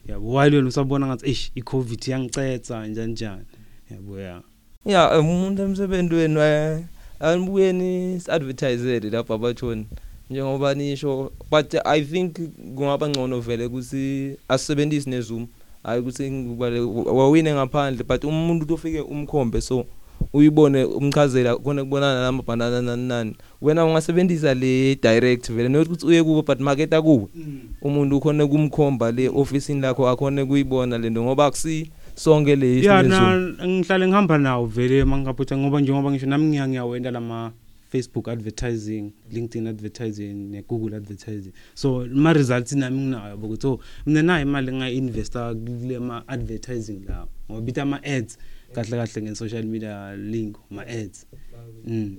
Yabo 0.08 0.34
while 0.34 0.56
wena 0.56 0.68
usabona 0.68 1.06
ngathi 1.06 1.26
eish 1.26 1.50
i-covid 1.54 2.08
yangicetha 2.08 2.86
njani 2.86 3.12
njani? 3.12 3.44
Yabo 3.90 4.20
ya. 4.20 4.42
Ya 4.84 5.18
umuntu 5.20 5.62
emsebenzi 5.62 6.14
wenu 6.14 6.40
eh, 6.40 6.84
anibuyeni 7.20 8.22
advertisele 8.28 9.10
lapha 9.10 9.34
abathoni 9.34 9.86
njengoba 10.30 10.74
nisho 10.74 11.32
but 11.50 11.74
i 11.84 12.04
think 12.04 12.34
kungaba 12.74 13.08
ngcono 13.08 13.40
vele 13.40 13.66
ukuthi 13.66 14.36
asebenzise 14.48 15.10
nezoom. 15.10 15.46
Hayi 15.86 16.00
ukuthi 16.00 16.30
ngibale 16.30 16.80
wawine 16.80 17.54
ngaphandle 17.54 18.04
but 18.04 18.24
umuntu 18.24 18.74
ofike 18.74 19.00
umkhombe 19.00 19.60
so 19.60 19.84
uyibone 20.32 20.84
umchazela 20.84 21.56
khona 21.56 21.84
kubonana 21.84 22.20
namabhanana 22.22 22.82
nani 22.82 23.08
nani. 23.08 23.36
Wena 23.62 23.84
ungasebenzisa 23.84 24.54
le 24.54 24.94
direct 24.96 25.52
vele 25.52 25.68
not 25.68 25.86
ukuthi 25.86 26.06
uye 26.06 26.22
kubo 26.22 26.42
but 26.42 26.60
marketa 26.60 27.02
kuwe 27.02 27.26
umuntu 27.82 28.16
ukhona 28.16 28.46
kumkhomba 28.46 29.12
le 29.12 29.28
officeini 29.28 29.80
lakho 29.80 30.08
akhona 30.08 30.46
kuyibona 30.46 30.98
lento 30.98 31.22
ngoba 31.22 31.46
akusi 31.46 31.90
sonke 32.14 32.56
le 32.56 32.82
ya 32.82 33.00
isinto 33.00 33.20
na 33.20 33.36
lezo. 33.36 33.68
ngihlale 33.68 34.08
ngihamba 34.08 34.38
nawo 34.38 34.66
vele 34.66 35.04
mangingaphutsha 35.04 35.56
ngoba 35.56 35.80
njengoba 35.80 36.10
ngisho 36.10 36.26
nami 36.26 36.46
ngiya 36.46 36.68
ngiyawenda 36.68 37.10
lama 37.10 37.52
Facebook 37.96 38.28
advertising 38.28 39.12
LinkedIn 39.32 39.68
advertising 39.68 40.50
ne 40.50 40.62
Google 40.62 40.96
advertising. 40.96 41.52
So 41.74 42.06
ma 42.06 42.32
results 42.32 42.72
nami 42.72 42.98
nginayo 42.98 43.36
ukuthi 43.36 43.66
oh 43.66 43.80
mina 44.06 44.22
nayo 44.22 44.42
imali 44.42 44.70
engainvesta 44.70 45.54
kule 45.54 45.98
ma 45.98 46.22
advertising 46.28 47.00
la 47.08 47.26
ngoba 47.50 47.60
bithi 47.60 47.80
ama 47.80 48.04
ads 48.04 48.38
kahle 48.74 48.96
kahle 48.96 49.22
nge 49.22 49.34
social 49.34 49.64
media 49.64 50.16
link 50.16 50.56
ma 50.70 50.82
ads 50.82 51.26
mm. 51.86 52.16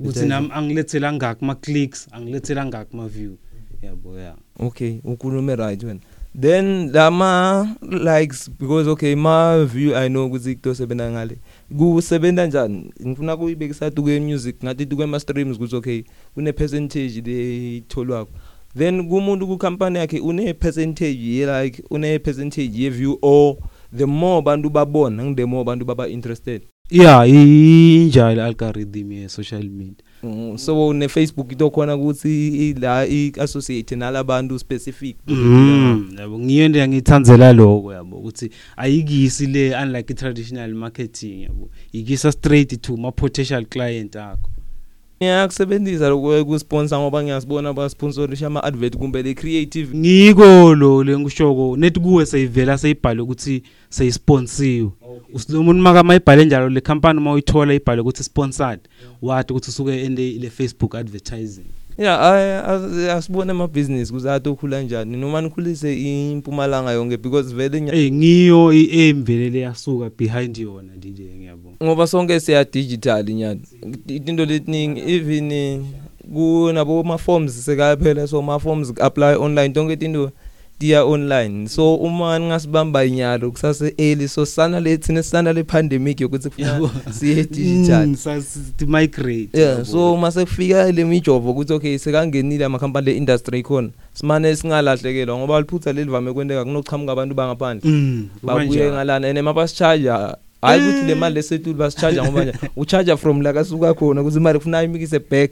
Ukuthi 0.00 0.26
nami 0.26 0.48
angilethela 0.52 1.12
ngakho 1.12 1.46
ma 1.46 1.54
clicks 1.54 2.08
angilethela 2.12 2.66
ngakho 2.66 2.96
ma 2.96 3.08
view 3.08 3.36
yabo 3.82 4.18
ya. 4.18 4.36
Okay 4.60 5.00
ukhulume 5.04 5.56
right 5.56 5.82
wena 5.82 6.00
then 6.40 6.92
lama 6.92 7.76
likes 7.82 8.48
because 8.48 8.88
okay 8.88 9.14
ma 9.14 9.64
view 9.64 9.96
i 9.96 10.08
know 10.08 10.26
ukuthi 10.26 10.54
kutosebenza 10.54 11.10
ngale. 11.10 11.38
Kusebenza 11.78 12.46
njani? 12.46 12.90
Ngifuna 13.06 13.36
kuyibekisa 13.36 13.90
tuke 13.90 14.20
music 14.20 14.56
ngathi 14.64 14.86
tuke 14.86 15.06
ma 15.06 15.20
streams 15.20 15.56
ukuthi 15.56 15.76
okay 15.76 16.02
kune 16.34 16.52
percentage 16.52 17.20
letholwako 17.20 18.30
then 18.78 19.08
kumuntu 19.08 19.46
ku 19.46 19.58
company 19.58 19.98
yakhe 19.98 20.20
une 20.20 20.54
percentage 20.54 21.18
ye 21.20 21.46
like 21.62 21.82
une 21.90 22.18
percentage 22.18 22.72
ye 22.82 22.90
view 22.90 23.18
or 23.22 23.56
the 23.96 24.06
more 24.06 24.42
bantu 24.42 24.70
babona 24.70 25.24
ngide 25.24 25.44
more 25.46 25.64
bantu 25.64 25.84
baba 25.84 26.08
interested 26.08 26.62
yeah 26.90 27.28
injalo 27.28 28.42
algorithm 28.44 29.12
ye 29.12 29.28
social 29.28 29.62
media. 29.64 30.04
Mm, 30.22 30.58
so 30.58 30.92
ne 30.92 31.08
Facebook 31.08 31.52
itokhona 31.52 31.96
ukuthi 31.96 32.48
i- 32.48 32.74
la 32.80 33.04
i 33.06 33.32
associate 33.38 33.96
nalabantu 33.96 34.58
specific. 34.58 35.16
Mm, 35.26 36.08
yabo 36.18 36.38
ngiyo 36.38 36.66
into 36.66 36.88
ngithandzela 36.88 37.52
lokho 37.52 37.92
yabo. 37.92 38.11
Ukuthi 38.22 38.50
ayikisi 38.76 39.46
le 39.46 39.74
unlike 39.82 40.14
traditional 40.14 40.74
marketing 40.74 41.42
yabo. 41.42 41.70
Ikisa 41.92 42.32
straight 42.32 42.82
to 42.82 42.96
ma 42.96 43.10
potential 43.10 43.64
client 43.66 44.16
akho. 44.16 44.48
Ngiyakusebenzisa 45.22 46.08
lokho 46.08 46.44
kusponsor 46.44 46.98
ngoba 46.98 47.22
ngiyasibona 47.22 47.72
basponsorisha 47.72 48.46
ama 48.46 48.64
advert 48.64 48.96
kumbe 48.96 49.22
le 49.22 49.34
creative. 49.34 49.96
Ngiko 49.96 50.74
lo 50.74 51.04
lengushoko 51.04 51.76
nethi 51.76 52.00
kuwe 52.00 52.26
sayivela 52.26 52.78
sayibhale 52.78 53.22
ukuthi 53.22 53.62
sayisponsiwe 53.88 54.90
usilomuntu 55.32 55.82
maka 55.82 56.02
mayibhale 56.02 56.44
njalo 56.44 56.68
le 56.68 56.80
company 56.80 57.20
mawuyithola 57.20 57.74
ibhale 57.74 58.00
ukuthi 58.00 58.24
sponsored 58.24 58.80
wathi 59.22 59.52
ukuthi 59.52 59.70
usuke 59.70 60.04
ende 60.04 60.30
le 60.30 60.50
Facebook 60.50 60.94
advertising. 60.94 61.66
Yeah, 62.02 62.18
ay 62.18 63.10
asibone 63.10 63.50
ama 63.50 63.68
business 63.68 64.12
kuzathi 64.12 64.48
okhula 64.48 64.76
kanjani 64.76 65.16
noma 65.16 65.40
nikhulise 65.40 65.94
impumalanga 66.30 66.90
yonke 66.92 67.16
because 67.16 67.54
vele 67.54 67.80
nya- 67.80 67.94
Eh 67.94 68.12
ngiyo 68.12 68.72
emvelele 68.72 69.60
yasuka 69.60 70.10
behind 70.18 70.58
yona 70.58 70.92
DJ 70.96 71.20
ngiyabonga. 71.38 71.76
ngoba 71.84 72.06
sonke 72.06 72.40
siya 72.40 72.64
digital 72.64 73.24
nyana 73.24 73.60
into 74.08 74.44
letiningi 74.44 75.00
even 75.06 75.52
eh, 75.52 75.80
kunabo 76.34 77.02
ma 77.04 77.18
forms 77.18 77.64
sekaphela 77.64 78.26
so 78.26 78.42
ma 78.42 78.58
forms 78.58 78.92
apply 79.00 79.34
online 79.36 79.72
tonke 79.72 80.02
into 80.04 80.30
tiya 80.82 81.04
online. 81.06 81.68
So 81.68 81.94
uma 81.94 82.38
ningasibamba 82.38 83.04
inyalo 83.04 83.50
kusase 83.50 83.94
early. 83.98 84.28
So 84.28 84.44
sana 84.44 84.80
lethina 84.80 85.22
sana 85.22 85.52
le 85.52 85.62
pandemic 85.62 86.20
yokuthi 86.20 86.50
kufuna 86.50 86.90
siye 87.10 87.44
digital. 87.44 88.06
Mm, 88.06 88.16
sasithi 88.16 88.86
migrate. 88.86 89.48
yeah 89.52 89.84
so 89.84 90.16
mase 90.16 90.44
kufika 90.44 90.92
le 90.92 91.04
mijovo 91.04 91.50
ukuthi 91.50 91.72
okay 91.72 91.98
sekangenile 91.98 92.64
ama 92.64 92.78
company 92.78 93.06
le 93.06 93.16
industry 93.16 93.58
ikhona 93.58 93.90
simane 94.14 94.56
singalahlekelwa 94.56 95.38
ngoba 95.38 95.60
liphutha 95.60 95.92
lelivame 95.92 96.32
kwenteka 96.32 96.64
kunochamuka 96.64 97.12
abantu 97.12 97.34
bangaphandle. 97.34 97.90
Mm. 97.90 98.28
babuye 98.42 98.66
kubanjalo. 98.66 98.92
ngalana 98.92 99.28
and 99.28 99.38
mabasicharger 99.38 100.36
hayi 100.62 100.82
ukuthi 100.82 101.06
le 101.06 101.14
mali 101.14 101.34
lesetulu 101.34 101.76
basicharger 101.76 102.24
ngoba 102.24 102.44
nje 102.44 102.52
ucharger 102.76 103.16
from 103.16 103.40
la 103.40 103.52
kasuka 103.52 103.94
khona 103.94 104.20
ukuthi 104.20 104.36
imali 104.36 104.58
kufuna 104.58 104.82
imikise 104.82 105.18
back 105.18 105.50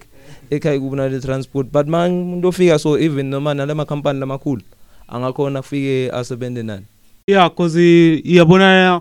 ekhaya 0.51 0.81
kubona 0.81 1.09
le 1.09 1.21
transport. 1.21 1.73
But 1.73 1.87
man 1.87 2.43
ofika 2.45 2.79
so 2.79 2.99
even 2.99 3.31
noma 3.31 3.55
nalama 3.55 3.87
company 3.87 4.21
lamakhulu 4.21 4.63
angakhona 5.11 5.59
afike 5.59 6.11
asebenze 6.11 6.63
nani 6.63 6.87
Yeah 7.27 7.51
cause 7.55 7.79
iyabona 8.25 9.01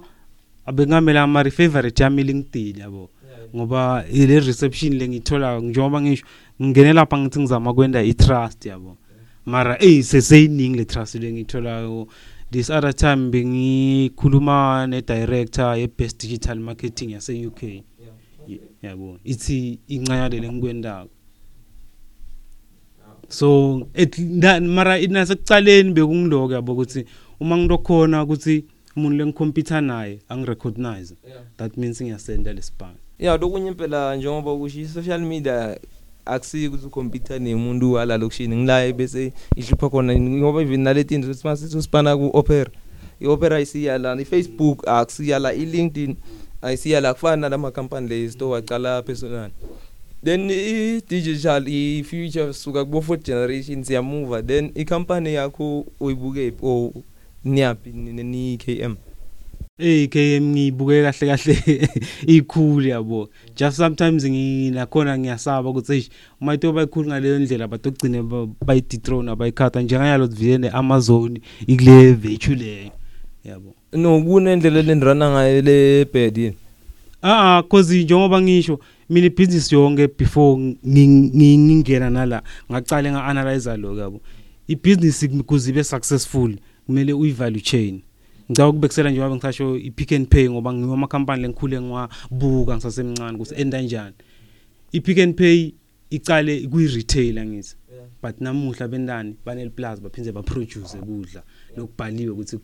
abengamela 0.65 1.23
ama 1.23 1.43
favorite 1.49 2.03
yami 2.03 2.23
LinkedIn 2.23 2.77
yabo. 2.77 3.09
Ngoba 3.55 4.05
ile 4.11 4.39
reception 4.39 4.93
lengithola 4.93 5.59
njengoba 5.59 6.01
ngisho 6.01 6.25
ngingene 6.61 6.93
lapha 6.93 7.17
ngithi 7.17 7.39
ngizama 7.39 7.73
kwenda 7.73 8.01
i 8.03 8.13
trust 8.13 8.65
yabo. 8.65 8.97
Mara 9.45 9.77
eh 9.79 10.03
seseyiningi 10.03 10.77
le 10.77 10.85
trust 10.85 11.15
lengithola 11.15 12.05
this 12.51 12.69
other 12.69 12.93
time 12.95 13.29
bengikhuluma 13.31 14.87
ne 14.87 15.01
director 15.01 15.75
ye 15.77 15.87
best 15.87 16.21
digital 16.21 16.59
marketing 16.59 17.11
yase 17.11 17.45
UK. 17.47 17.83
Yabo. 18.83 19.17
Ithi 19.23 19.79
incayale 19.87 20.39
lengikwendako. 20.39 21.09
So 23.29 23.87
et 23.93 24.17
nda- 24.19 24.61
mara 24.61 24.99
inasekucaleni 24.99 25.91
bekungiloko 25.93 26.53
yabo 26.53 26.73
ukuthi 26.73 27.05
uma 27.39 27.57
ngilokhona 27.57 28.23
ukuthi 28.23 28.65
umuntu 28.95 29.17
lengikhompyutha 29.17 29.81
naye 29.81 30.19
angirecognize 30.29 31.15
that 31.57 31.77
means 31.77 32.01
ngiyasenda 32.01 32.53
lesibhanga 32.53 32.99
yeah 33.19 33.41
lokunye 33.41 33.67
impela 33.67 34.15
njengoba 34.15 34.55
kusho 34.55 34.79
i-social 34.79 35.21
media 35.21 35.79
akusiyi 36.25 36.67
ukuthi 36.67 36.85
ukhompyutha 36.85 37.39
nemuntu 37.39 37.93
wala 37.93 38.17
lokushini 38.17 38.55
ngilaye 38.55 38.93
bese 38.93 39.33
ihlupha 39.55 39.89
khona 39.89 40.19
ngoba 40.19 40.61
even 40.61 40.81
naletinto 40.81 41.33
simasithi 41.33 41.77
usipana 41.77 42.17
ku-opera. 42.17 42.71
I-opera 43.19 43.55
ayisiyala 43.57 44.21
i-facebook 44.21 44.87
akusiyala 44.87 45.53
i-linkedin 45.53 46.15
ayisiyala 46.61 47.13
kufana 47.13 47.35
nalamakhampani 47.37 48.07
le 48.09 48.29
store 48.29 48.51
wacala 48.51 49.01
personal. 49.01 49.51
Then 50.23 50.49
i-digital 50.49 51.67
i-future 51.67 52.53
suka 52.53 52.85
kubo 52.85 53.01
fourth 53.01 53.25
generation 53.25 53.83
siyamuva 53.83 54.41
then 54.41 54.71
ikhampani 54.75 55.33
yakho 55.33 55.85
uyibuke 55.99 56.53
or 56.61 56.91
niyaphi? 57.45 57.89
ni-KM 57.93 58.95
eh 59.79 60.09
KM 60.11 60.43
ngibuke 60.43 61.03
kahle 61.03 61.27
kahle 61.27 61.89
ikhulu 62.27 62.87
yabo. 62.87 63.29
Just 63.55 63.77
sometimes 63.77 64.25
nginakhona 64.25 65.17
ngiyasaba 65.17 65.69
ukuthi 65.69 65.93
eish 65.93 66.09
uma 66.41 66.53
ito 66.53 66.73
bayikhulu 66.73 67.09
ngaleyo 67.09 67.39
ndlela 67.39 67.67
batogcine 67.67 68.23
bayidethrone 68.65 69.31
abayikhatha 69.31 69.81
njengayalo 69.81 70.27
vile 70.27 70.69
Amazon 70.69 71.39
ikule 71.67 72.11
virtue 72.13 72.55
le 72.55 72.91
yabo. 73.45 73.73
No 73.93 74.21
kunendlela 74.21 74.81
lendirana 74.81 75.29
ngayo 75.29 75.61
le 75.61 76.05
bed 76.05 76.37
yini? 76.37 76.55
Ah 77.21 77.57
ah 77.57 77.63
cause 77.63 78.03
njengoba 78.03 78.41
ngisho 78.41 78.79
mina 79.09 79.25
ibusiness 79.27 79.71
yonke 79.71 80.07
before 80.17 80.57
ngi- 80.85 81.07
ngi- 81.07 81.57
ngingena 81.57 82.09
nala 82.09 82.43
ngaqale 82.71 83.11
nga-analyze 83.11 83.77
lo 83.77 83.95
yabo? 83.97 84.21
Ibusiness 84.67 85.23
ukuze 85.23 85.69
ibe 85.69 85.83
successful 85.83 86.55
kumele 86.85 87.13
uyi-value 87.13 87.61
chain. 87.61 88.01
Ngicaba 88.51 88.69
ukubekisela 88.69 89.09
njengoba 89.11 89.35
ngisasho 89.35 89.77
i-pick 89.77 90.11
and 90.11 90.27
pay 90.27 90.49
ngoba 90.49 90.73
ngiwo 90.73 90.93
amakhampani 90.93 91.41
lengikhule 91.41 91.81
ngiwabuka 91.81 92.75
ngisasemncane 92.75 93.35
ukuthi 93.37 93.55
enda 93.61 93.77
kanjani 93.77 94.15
i-pick 94.91 95.17
and 95.19 95.35
pay 95.35 95.71
icale 96.09 96.67
kuyi-retail 96.67 97.37
angithi 97.39 97.75
but 98.23 98.41
namuhla 98.41 98.87
bendani 98.87 99.35
baneliplaza 99.45 100.01
baphinde 100.01 100.31
baproduce 100.31 100.97
kudla 100.97 101.43
lokubhaliwe 101.77 102.29
ukuthi 102.31 102.57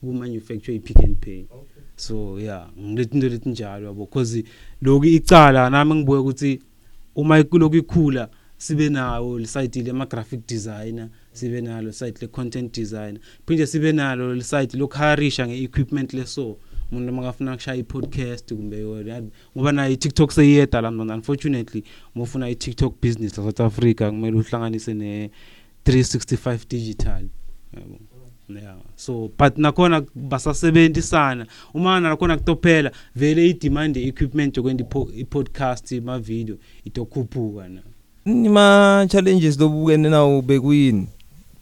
kumanufacture 0.00 0.74
i-pick 0.76 0.96
and 1.04 1.16
pay. 1.20 1.44
So 2.00 2.40
yeah 2.40 2.68
ngilethi 2.78 3.14
into 3.14 3.28
lethi 3.28 3.48
njalo 3.48 3.86
yabo 3.86 4.04
because 4.04 4.44
lokhu 4.82 5.04
icala 5.04 5.70
nami 5.70 5.94
ngibuye 5.94 6.20
ukuthi 6.20 6.60
uma 7.14 7.38
ikuloko 7.38 7.76
ikhula 7.76 8.28
sibe 8.58 8.88
nawo 8.88 9.38
le 9.38 9.46
site 9.46 9.82
le 9.82 9.92
ma 9.92 10.06
graphic 10.06 10.46
designer 10.46 11.08
sibe 11.32 11.60
nalo 11.60 11.92
site 11.92 12.22
le 12.22 12.28
content 12.28 12.74
designer 12.74 13.20
phinde 13.46 13.66
sibe 13.66 13.92
nalo 13.92 14.34
le 14.34 14.42
site 14.42 14.76
lokharisha 14.76 15.46
ngeequipment 15.46 16.12
leso 16.12 16.56
umuntu 16.92 17.12
makafuna 17.12 17.52
ukushaya 17.54 17.78
i-podcast 17.78 18.54
kumbe 18.54 18.84
ngoba 19.56 19.72
nayo 19.72 19.92
i-TikTok 19.92 20.32
seyiyeda 20.32 20.80
la 20.80 20.90
mntwana. 20.90 21.14
Unfortunately 21.14 21.84
uma 22.14 22.24
ufuna 22.24 22.48
i-TikTok 22.48 23.00
business 23.02 23.38
la 23.38 23.44
South 23.44 23.60
Africa 23.60 24.10
kumele 24.10 24.36
uhlanganise 24.36 24.94
ne 24.94 25.30
365 25.86 26.68
digital 26.68 27.24
yabo. 27.72 27.88
yeah 27.92 28.09
so 28.96 29.30
but 29.38 29.58
nakhona 29.58 30.02
basasebenzisana 30.14 31.46
uma 31.74 32.00
nakhona 32.00 32.36
kutophela 32.36 32.90
vele 33.16 33.48
i-demand 33.50 33.96
ye-equipment 33.96 34.56
yokwenza 34.56 34.84
ipo- 34.84 35.08
i-podcast 35.16 35.92
ma-video 35.92 36.56
itokhuphuka 36.84 37.68
na? 37.68 37.80
Nima 38.26 39.06
challenges 39.10 39.58
lobukene 39.60 40.08
nawo 40.08 40.42
bekuyini? 40.42 41.06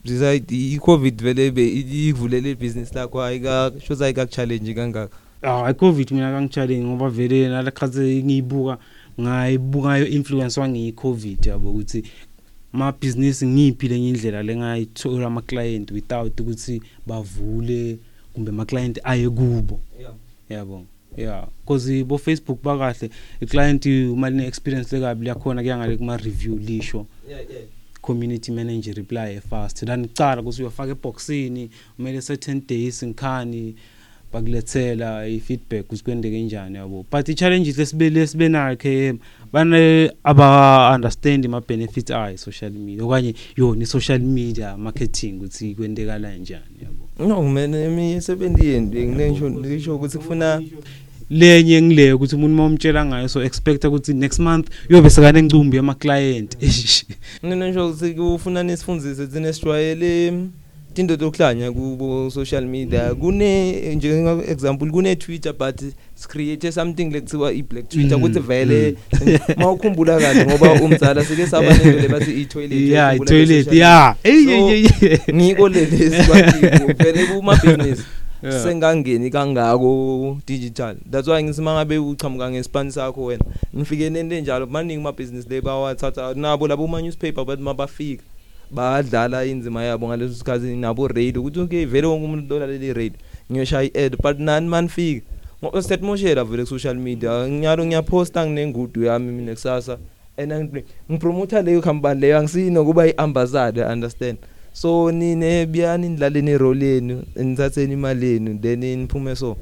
Besides 0.04 0.52
i-covid 0.52 1.22
vele 1.22 1.50
be 1.50 1.68
ivulele 2.08 2.50
ibhizinisi 2.50 2.94
lakho 2.94 3.22
ayika 3.22 3.72
shoza 3.86 4.04
ayikakuchallenge 4.04 4.74
kangaka. 4.74 5.16
Ah 5.42 5.70
i-covid 5.70 6.10
mina 6.12 6.32
kangichallenge 6.32 6.84
ngoba 6.86 7.10
vele 7.10 7.48
nalakhaze 7.48 8.22
ngiyibuka 8.24 8.78
ngayibuka 9.20 9.88
ngayo 9.88 10.06
influence 10.06 10.60
wangiyi-covid 10.60 11.46
yabo 11.46 11.70
ukuthi 11.70 12.02
amabhizinisi 12.72 13.46
ngiyiphi 13.46 13.88
lenye 13.88 14.08
indlela 14.08 14.42
lengayithola 14.42 15.26
ama-client 15.26 15.90
without 15.90 16.40
ukuthi 16.40 16.82
bavule 17.06 17.98
kumbe 18.32 18.50
ama-client 18.50 19.00
aye 19.04 19.28
kubo. 19.30 19.80
Yabo 20.48 20.84
yeah. 21.16 21.48
Cause 21.66 22.04
bo 22.04 22.18
Facebook 22.18 22.62
bakahle 22.62 23.10
iclient 23.40 23.86
uma 23.86 24.30
line 24.30 24.46
experience 24.46 24.96
lekabi 24.96 25.24
liyakhona 25.24 25.62
kuyangale 25.62 25.96
kuma 25.96 26.16
review 26.16 26.56
lisho. 26.58 27.06
Community 28.02 28.52
manager 28.52 28.94
reply 28.94 29.40
fast. 29.40 29.84
Then 29.84 30.04
icala 30.04 30.42
ukuthi 30.42 30.62
uyofaka 30.62 30.92
eboxini 30.92 31.70
kumele 31.96 32.22
certain 32.22 32.62
days 32.66 33.04
ngikhani 33.04 33.74
bakulethela 34.32 35.28
i-feedback 35.28 35.84
ukuthi 35.84 36.04
kwendeke 36.04 36.36
kanjani 36.36 36.76
yabo? 36.76 37.06
But 37.10 37.28
i-challenges 37.28 37.78
lesibe 37.78 38.10
lesibe 38.10 38.48
nayo 38.48 38.76
KM 38.76 39.18
bane 39.52 40.10
aba 40.24 40.94
understand 40.94 41.46
ma 41.48 41.60
benefits 41.60 42.10
ayi 42.10 42.38
social 42.38 42.70
media 42.72 43.04
okanye 43.04 43.34
yona 43.56 43.82
i-social 43.82 44.20
media 44.20 44.76
marketing 44.76 45.36
ukuthi 45.36 45.74
kwendeka 45.74 46.20
kanjani 46.20 46.78
yabo? 46.82 47.28
No 47.28 47.42
man 47.42 47.74
imisebenzi 47.74 48.66
yeni 48.66 49.06
ngisho 49.06 49.50
ngisho 49.50 49.96
ukuthi 49.96 50.18
kufuna 50.18 50.62
lenye 51.30 51.82
ngileyo 51.82 52.16
ukuthi 52.16 52.34
umuntu 52.34 52.56
mawumtshela 52.56 53.04
ngayo 53.04 53.28
so 53.28 53.42
expect 53.42 53.84
ukuthi 53.84 54.14
next 54.14 54.38
month 54.38 54.68
uyobe 54.90 55.10
sekane 55.10 55.42
ngcumbi 55.42 55.76
yama 55.76 55.94
client 55.94 56.56
mina 57.42 57.66
ngisho 57.66 57.88
ukuthi 57.88 58.14
kufuna 58.14 58.62
nisifundise 58.62 59.26
thina 59.26 59.52
sijwayele 59.52 60.32
into 60.96 61.16
zokuhlanya 61.16 61.72
kubo 61.72 62.30
social 62.30 62.64
media. 62.64 63.14
Kune 63.14 63.72
njenga 63.94 64.44
example 64.46 64.90
kune 64.90 65.16
Twitter 65.16 65.52
but 65.52 65.82
create 66.28 66.72
something 66.72 67.10
lekuthiwa 67.10 67.52
i 67.52 67.62
black 67.62 67.88
Twitter 67.88 68.18
Mm, 68.18 68.24
ukuthi 68.24 68.40
vele 68.40 68.96
mm. 69.12 69.38
mawukhumbula 69.56 70.20
kahle 70.20 70.46
ngoba 70.46 70.72
umzala 70.72 71.24
sike 71.24 71.46
saba 71.46 71.68
nento 71.74 72.00
le 72.00 72.08
bathi 72.08 72.32
i 72.42 72.44
toilet 72.44 72.80
yeah 72.80 73.14
ukhumbula 73.14 73.30
toilet 73.30 73.72
yeah. 73.72 74.16
ey 74.24 74.44
So, 74.44 74.50
ey 74.50 74.86
ey 75.02 75.18
ngiko 75.34 75.68
lelesi 75.68 76.22
kwathi 76.26 76.92
vele 77.02 77.26
kuma 77.26 77.56
business 77.56 78.04
sengangeni 78.62 79.30
kangako 79.30 80.38
digital. 80.46 80.96
That's 81.10 81.28
why 81.28 81.42
ngisima 81.42 81.74
ngabe 81.74 81.98
uchamuka 81.98 82.50
ngespan 82.50 82.90
sakho 82.90 83.24
wena 83.24 83.44
ngifike 83.76 84.10
nento 84.10 84.34
enjalo. 84.36 84.66
Maningi 84.66 85.00
ama 85.00 85.12
business 85.12 85.46
le 85.50 85.60
bawathatha 85.60 86.34
nabo 86.34 86.68
labo 86.68 86.86
ma 86.86 87.02
newspaper 87.02 87.44
bathi 87.44 87.62
mabafika. 87.62 88.22
Badlala 88.70 89.44
inzima 89.44 89.82
yabo 89.84 90.08
ngaleso 90.08 90.34
sikhathi 90.34 90.76
nabo 90.76 91.08
radio 91.08 91.40
ukuthi 91.40 91.60
okay 91.60 91.84
vele 91.86 92.06
wonke 92.06 92.24
umuntu 92.24 92.48
dola 92.48 92.66
leli 92.66 92.92
radio 92.92 93.18
ngiyoshaya 93.52 93.90
i-ad 93.94 94.16
but 94.22 94.38
nani 94.38 94.68
manifika 94.68 95.26
ngo-state 95.64 96.02
moshela 96.02 96.44
vele 96.44 96.62
ku-social 96.62 96.96
media 96.96 97.48
ngiyalo 97.48 97.86
ngiyaposta 97.86 98.46
nginengudu 98.46 99.04
yami 99.04 99.32
mina 99.32 99.52
kusasa. 99.54 99.98
And 100.36 100.52
angi- 100.52 100.84
ngipromoter 101.10 101.64
leyo 101.64 101.82
company 101.82 102.20
leyo 102.20 102.38
angisino 102.38 102.84
kuba 102.84 103.06
iambassador 103.06 103.92
understand? 103.92 104.38
So 104.72 105.10
nine 105.10 105.66
biyani 105.66 106.08
nilaleni 106.08 106.58
role 106.58 106.86
yenu 106.86 107.22
nithatheni 107.36 107.92
imali 107.92 108.26
yenu 108.26 108.58
then 108.62 108.80
niphume 108.80 109.36
so. 109.36 109.56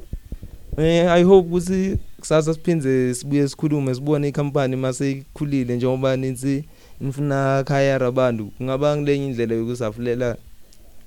Eh 0.77 1.11
i 1.11 1.23
hope 1.23 1.47
ukuthi 1.47 1.97
kusasa 2.19 2.53
siphindze 2.53 3.13
sibuye 3.13 3.47
sikhulume 3.47 3.95
sibone 3.95 4.27
icompany 4.27 4.75
mase 4.75 5.11
ikhulile 5.11 5.75
njengoba 5.75 6.17
ninsi 6.17 6.63
nifuna 7.01 7.63
khaya 7.67 8.01
abantu 8.01 8.45
kungaba 8.57 8.97
ngilenye 8.97 9.25
indlela 9.25 9.55
yokusafulela 9.55 10.37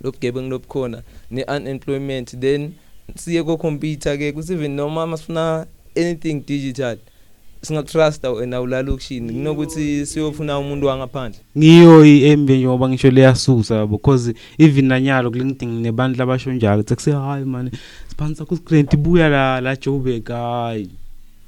lobugebengu 0.00 0.50
lobukhona 0.50 1.02
ne-unemployment 1.30 2.40
then 2.40 2.72
siye 3.16 3.42
ko-computer 3.42 4.18
ke 4.18 4.32
kuthi 4.32 4.52
even 4.52 4.76
noma 4.76 5.06
masifuna 5.06 5.66
anything 5.96 6.42
digital 6.46 6.98
singatrusta 7.62 8.30
wena 8.30 8.60
ulalokishini 8.60 9.32
kunokuthi 9.32 10.06
siyofuna 10.06 10.58
umuntu 10.58 10.86
wangaphandle. 10.86 11.40
Ngiyo 11.58 12.06
iembe 12.06 12.56
njengoba 12.56 12.88
ngisho 12.88 13.10
leyasusa 13.10 13.74
yabo 13.74 13.96
because 13.96 14.34
even 14.58 14.86
nanyalo 14.86 15.30
kulinkedin 15.30 15.80
nebantu 15.80 16.22
abasho 16.22 16.52
njalo 16.52 16.82
sekuse 16.82 17.12
hayi 17.12 17.44
mani 17.44 17.70
siphanisa 18.08 18.44
kusigrant 18.44 18.92
ibuya 18.92 19.28
la 19.28 19.60
la 19.60 19.76
Joburg 19.76 20.28
hayi. 20.28 20.90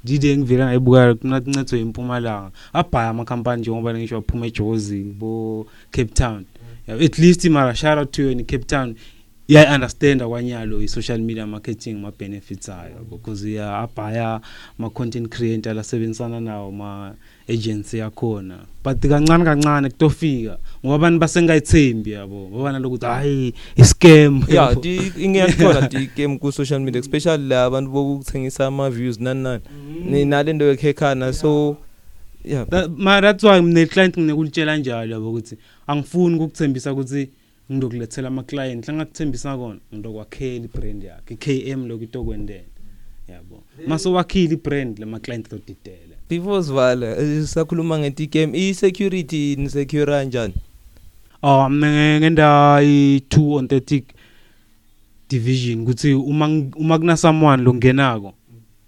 Dide 0.03 0.37
ngivela 0.37 0.65
ngayibuka 0.65 1.15
kunancetho 1.15 1.77
empumalanga 1.77 2.51
abhaya 2.73 3.09
amakhampani 3.09 3.61
njengoba 3.61 3.93
ngisho 3.93 4.17
aphuma 4.17 4.45
eJozi 4.45 5.03
bo 5.03 5.65
Cape 5.91 6.13
Town. 6.13 6.45
Yeah, 6.87 7.01
at 7.01 7.17
least 7.17 7.45
mara 7.49 7.75
shout 7.75 7.97
out 7.97 8.11
to 8.11 8.23
you 8.23 8.29
in 8.29 8.45
Cape 8.45 8.65
Town. 8.65 8.95
Yeah 9.47 9.73
understand 9.75 10.21
kwanyalo 10.21 10.81
i 10.81 10.87
social 10.87 11.19
media 11.19 11.45
marketing 11.47 12.01
ma 12.01 12.11
benefits 12.11 12.69
ayo 12.69 13.05
because 13.09 13.45
ya 13.45 13.79
abhaya 13.79 14.41
ma 14.77 14.89
content 14.89 15.29
creator 15.29 15.73
lasebenzisana 15.73 16.39
nawo 16.39 16.71
ma 16.71 17.13
agency 17.47 17.97
yakhona. 17.97 18.65
But 18.83 18.99
kancane 18.99 19.43
kancane 19.43 19.89
kutofika 19.89 20.57
ngoba 20.85 20.95
abantu 20.95 21.19
basengayithembi 21.19 22.11
yabo. 22.11 22.49
Babana 22.49 22.79
lokuthi 22.79 23.05
hayi 23.05 23.53
i 23.77 23.83
scam 23.83 24.43
yeah 24.47 24.75
di 24.75 24.97
ingiyakhona 25.17 25.89
di 25.91 26.07
game 26.15 26.37
ku 26.39 26.51
social 26.51 26.79
media 26.79 26.99
especially 26.99 27.47
la 27.47 27.65
abantu 27.65 27.91
bokuthengisa 27.91 28.67
ama 28.67 28.89
views 28.89 29.19
nani. 29.19 29.43
Nani 29.43 29.61
ni 30.05 30.25
nalento 30.25 30.65
yekhekhana 30.65 31.33
so 31.33 31.77
yeah 32.43 32.65
That, 32.65 32.91
ma 32.97 33.21
that's 33.21 33.43
why 33.43 33.61
mne 33.61 33.85
client 33.85 34.17
nginekulitshela 34.17 34.77
njalo 34.77 35.11
yabo 35.11 35.29
ukuthi 35.29 35.57
angifuni 35.87 36.35
ukukuthembisa 36.35 36.93
ukuthi 36.93 37.29
ngizokulethela 37.71 38.27
ama 38.27 38.43
client 38.43 38.87
la 38.87 38.93
ngakuthembisa 38.93 39.57
kona 39.57 39.79
ngizokwakhela 39.93 40.65
ibrand 40.65 41.03
yakhe 41.03 41.35
KM 41.35 41.87
lokho 41.87 42.03
itokwendela 42.03 42.63
yabo. 43.27 43.63
Mase 43.87 44.09
wakhile 44.09 44.53
ibrand 44.53 44.99
lama 44.99 45.19
client 45.19 45.49
zodidela 45.49 46.12
before 46.29 46.63
sivala 46.63 47.17
eh, 47.17 47.45
sakhuluma 47.45 47.99
ngeti 47.99 48.27
game 48.27 48.57
i 48.57 48.73
security 48.73 49.55
ni 49.55 49.69
secure 49.69 50.05
kanjani 50.05 50.53
oh 51.41 51.69
mina 51.69 52.19
ngenda 52.19 52.79
i2 52.81 53.53
on 53.53 53.65
30 53.65 54.01
division. 55.29 55.81
Ukuthi 55.81 56.13
uma 56.13 56.45
uma 56.75 56.99
kuna 56.99 57.17
someone 57.17 57.63
lo 57.63 57.73
ngenako 57.73 58.33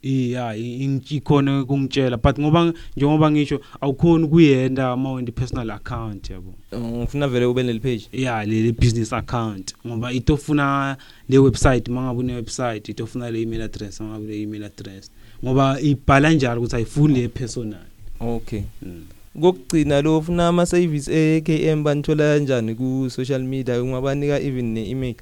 iya 0.01 0.55
ikhona 0.55 1.65
kungitshela 1.65 2.17
but 2.17 2.39
ngoba 2.39 2.73
njengoba 2.97 3.31
ngisho 3.31 3.61
awukhona 3.81 4.27
kuyenda 4.27 4.91
ama 4.91 5.11
wendi 5.11 5.31
personal 5.31 5.71
account 5.71 6.29
yabo. 6.29 6.53
Ngifuna 6.75 7.27
vele 7.27 7.45
ube 7.45 7.63
neli 7.63 7.79
page. 7.79 8.07
Ya 8.11 8.45
le 8.45 8.71
business 8.71 9.13
account. 9.13 9.73
Ngoba 9.87 10.11
itofuna 10.11 10.97
le 11.29 11.37
website 11.37 11.89
mangabe 11.89 12.19
une 12.19 12.35
website 12.35 12.89
itofuna 12.89 13.31
le 13.31 13.41
email 13.41 13.61
address 13.61 14.01
mangabe 14.01 14.27
le 14.27 14.41
email 14.41 14.63
address. 14.63 15.11
Ngoba 15.43 15.81
ibhala 15.81 16.31
njalo 16.33 16.61
ukuthi 16.61 16.75
ayifuni 16.75 17.21
le 17.21 17.27
personal. 17.27 17.79
Okay. 18.19 18.61
Mm. 18.81 19.03
kokugcina 19.41 20.01
lo 20.01 20.17
ufuna 20.17 20.47
ama 20.47 20.65
service 20.65 21.11
eKM 21.11 21.83
banithola 21.83 22.23
kanjani 22.33 22.75
ku 22.75 23.09
social 23.09 23.43
media? 23.43 23.81
Ungabanika 23.83 24.39
even 24.39 24.73
ne 24.73 24.89
email 24.89 25.15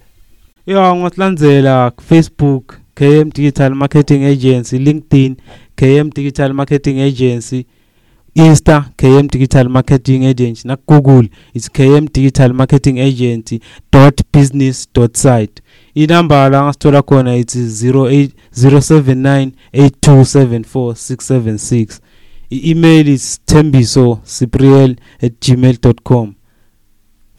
ya 0.65 0.95
ngosilandzela 0.95 1.91
Facebook 2.09 2.77
KM 2.95 3.29
Digital 3.33 3.75
Marketing 3.75 4.23
Agency 4.23 4.79
LinkedIn 4.79 5.35
KM 5.75 6.09
Digital 6.09 6.53
Marketing 6.53 6.99
Agency 6.99 7.65
Insta 8.35 8.85
KM 8.97 9.27
Digital 9.27 9.69
Marketing 9.69 10.25
Agency 10.25 10.67
na 10.67 10.77
Google 10.87 11.27
it's 11.53 11.69
KM 11.69 12.05
Digital 12.13 12.53
Marketing 12.53 12.99
Agency 12.99 13.61
dot 15.93 15.93
business 15.93 15.93
dot 15.93 15.93
site 15.93 15.95
inamba 15.95 16.49
la 16.49 16.63
ngasithola 16.63 17.01
khona 17.01 17.35
it's 17.35 17.83
08 17.83 18.31
079 18.53 19.51
8274676 19.73 21.99
i-email 22.49 23.07
is 23.07 23.39
tembiso 23.45 24.19
cypriel 24.25 24.95
at 25.21 25.33
gmail.com 25.41 26.33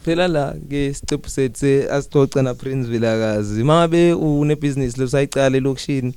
phela 0.05 0.29
la 0.29 0.55
ke 0.71 0.95
sicephu 0.95 1.31
sethu 1.31 1.91
asixoxa 1.91 2.43
na 2.43 2.55
Prince 2.55 2.89
Vilakazi 2.89 3.65
mangabe 3.65 4.13
une 4.13 4.57
business 4.57 4.99
lesayicala 4.99 5.57
elokishini 5.57 6.15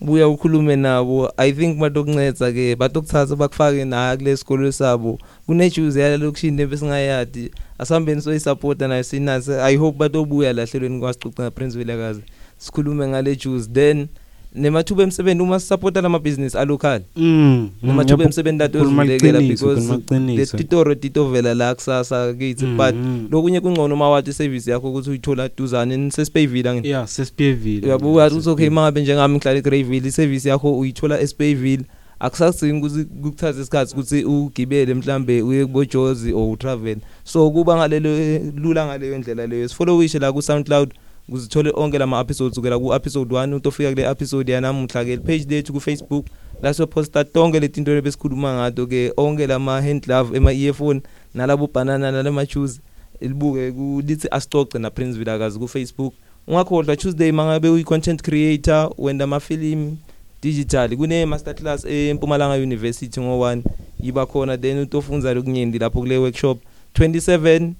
buya 0.00 0.28
ukhulume 0.28 0.76
nabo. 0.76 1.32
I 1.36 1.52
think 1.52 1.78
batokunceda 1.78 2.52
ke 2.52 2.76
batokuthatha 2.76 3.36
bakufake 3.36 3.84
na 3.84 4.16
kule 4.16 4.36
sikolo 4.36 4.72
sabo. 4.72 5.18
Kune 5.46 5.70
juice 5.70 6.00
yala 6.00 6.16
lokishini 6.16 6.66
besingayadi. 6.66 7.50
Asihambeni 7.78 8.22
soyisupporta 8.22 8.88
nayo 8.88 9.02
sinase 9.02 9.62
i 9.62 9.76
hope 9.76 9.98
batobuya 9.98 10.52
lahlelweni 10.52 11.00
kwasixoxa 11.00 11.42
na 11.42 11.50
Prince 11.50 11.78
Vilakazi 11.78 12.22
sikhulume 12.58 13.08
ngale 13.08 13.36
juice. 13.36 13.68
Then 13.72 14.08
nemathuba 14.54 15.02
emsebenzi 15.02 15.42
uma 15.42 15.60
sisupporta 15.60 16.00
lama 16.00 16.18
business 16.18 16.54
alocal. 16.56 17.00
Mm 17.16 17.68
nemathuba 17.82 18.24
emsebenzi 18.24 18.58
lato 18.58 18.78
Khuluma 18.78 19.04
ezivulekela 19.04 19.38
iqiniso, 19.40 19.66
because 19.66 19.86
khuluma 19.86 19.98
iqiniso. 19.98 20.56
le 20.56 20.62
titoro 20.62 20.94
titovela 20.94 21.54
la 21.54 21.74
kusasa 21.74 22.34
kithi 22.34 22.66
but 22.76 22.94
Mhm. 22.94 23.28
lokunye 23.30 23.60
kungcono 23.60 23.96
mawathi 23.96 24.32
service 24.32 24.70
yakho 24.70 24.90
ukuthi 24.90 25.10
uyithola 25.10 25.48
duzane 25.56 25.96
nisesipayville 25.96 26.72
ngini 26.74 26.88
yeah 26.88 27.06
sesipiyevile 27.08 27.86
uyabuka 27.86 28.26
ukuthi 28.26 28.48
okay 28.48 28.70
mangabe 28.70 29.02
njengami 29.02 29.36
ngihlala 29.36 29.58
eGreyville 29.58 30.08
iservice 30.08 30.48
yakho 30.48 30.78
uyithola 30.78 31.20
eSpayville 31.20 31.84
akusasidingi 32.20 32.86
ukuthi 32.86 33.04
kukuthatha 33.04 33.60
isikhathi 33.60 33.92
ukuthi 33.94 34.24
ugibele 34.24 34.94
mhlambe 34.94 35.42
uye 35.42 35.66
kubojozi 35.66 36.32
or 36.32 36.52
utravel. 36.52 36.96
So 37.24 37.50
kuba 37.50 37.76
ngalelo 37.76 38.38
lula 38.56 38.86
ngaleyo 38.86 39.18
ndlela 39.18 39.46
leyo. 39.46 39.68
Sifollowishe 39.68 40.18
la 40.18 40.32
ku 40.32 40.42
SoundCloud 40.42 40.90
uzithole 41.28 41.72
onke 41.74 41.98
lama 41.98 42.20
episodes 42.20 42.58
ukela 42.58 42.78
ku 42.78 42.94
episode 42.94 43.34
1 43.34 43.54
utofika 43.54 43.90
kule 43.90 44.10
episode 44.10 44.52
yanamuhla 44.52 45.04
ke 45.04 45.16
page 45.16 45.46
lethu 45.48 45.72
ku 45.72 45.80
Facebook 45.80 46.26
la 46.62 46.74
so 46.74 46.86
posta 46.86 47.24
tonke 47.24 47.60
letinto 47.60 47.94
lebesikhuluma 47.94 48.54
ngato 48.54 48.86
ke 48.86 49.12
onke 49.16 49.46
lama 49.46 49.82
hand 49.82 50.04
glove 50.06 50.36
ema 50.36 50.52
earphone 50.52 51.00
nalabo 51.34 51.66
banana 51.74 52.12
nalama 52.12 52.46
shoes 52.46 52.80
ilibuke 53.20 53.72
ku 53.72 54.02
lithi 54.06 54.28
asixoxe 54.30 54.78
na 54.78 54.90
Prince 54.90 55.18
Vilakazi 55.18 55.58
ku 55.58 55.68
Facebook 55.68 56.14
ungakhohlwa 56.46 56.96
Tuesday 56.96 57.32
mangabe 57.32 57.68
uyi 57.68 57.84
content 57.84 58.22
creator 58.22 58.90
wenda 58.98 59.24
ama 59.24 59.40
film 59.40 59.96
digital 60.42 60.96
kune 60.96 61.26
masterclass 61.26 61.84
eMpumalanga 61.84 62.54
University 62.54 63.20
ngo1 63.20 63.62
yiba 64.00 64.26
khona 64.26 64.56
then 64.56 64.78
utofunda 64.78 65.34
lokunyindi 65.34 65.78
lapho 65.78 66.00
kule 66.00 66.18
workshop. 66.18 66.58
27 66.94 67.72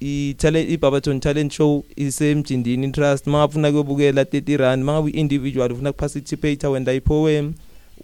i 0.00 0.34
talent 0.38 0.70
iBabaton 0.70 1.20
talent 1.20 1.52
show 1.52 1.84
isemjindini 1.96 2.92
trust 2.92 3.26
mangafuna 3.26 3.70
kuyobukela 3.70 4.22
30 4.22 4.56
rand 4.56 4.84
mangabe 4.84 5.10
individual 5.10 5.72
ufuna 5.72 5.92
kuparticipate 5.92 6.66
wenda 6.66 6.92
i 6.92 7.00
poem 7.00 7.52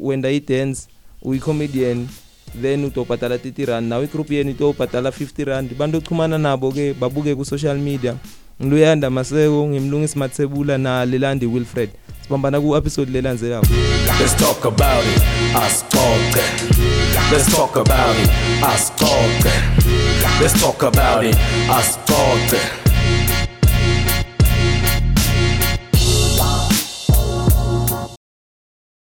wenda 0.00 0.30
i 0.30 0.40
dance 0.40 0.80
uyi 1.22 1.38
comedian 1.38 2.06
then 2.62 2.84
utobhadala 2.84 3.36
30 3.36 3.66
rand 3.66 3.88
nawe 3.88 4.04
igroup 4.04 4.30
yenu 4.30 4.50
itobhadala 4.50 5.10
50 5.10 5.44
rand 5.44 5.74
bantu 5.74 5.98
ochumana 5.98 6.38
nabo 6.38 6.72
ke 6.72 6.94
babuke 6.94 7.34
ku 7.34 7.44
social 7.44 7.78
media 7.78 8.16
ngiluyanda 8.62 9.10
maseko 9.10 9.66
ngimlungisi 9.68 10.18
mathebula 10.18 10.78
na 10.78 11.04
lelandi 11.04 11.46
Wilfred 11.46 11.90
sibambana 12.22 12.60
ku 12.60 12.76
episode 12.76 13.12
lelandzelako 13.12 13.66
Let's 14.20 14.34
talk 14.34 14.64
about 14.64 15.04
it. 15.06 15.22
Ascolta. 15.54 16.42
Let's 17.32 17.50
talk 17.56 17.76
about 17.76 18.16
it. 18.16 18.30
Ascolta. 18.62 19.71
Let's 20.40 20.60
talk 20.60 20.82
about 20.82 21.24
it. 21.24 21.36
Ascolta. 21.68 22.81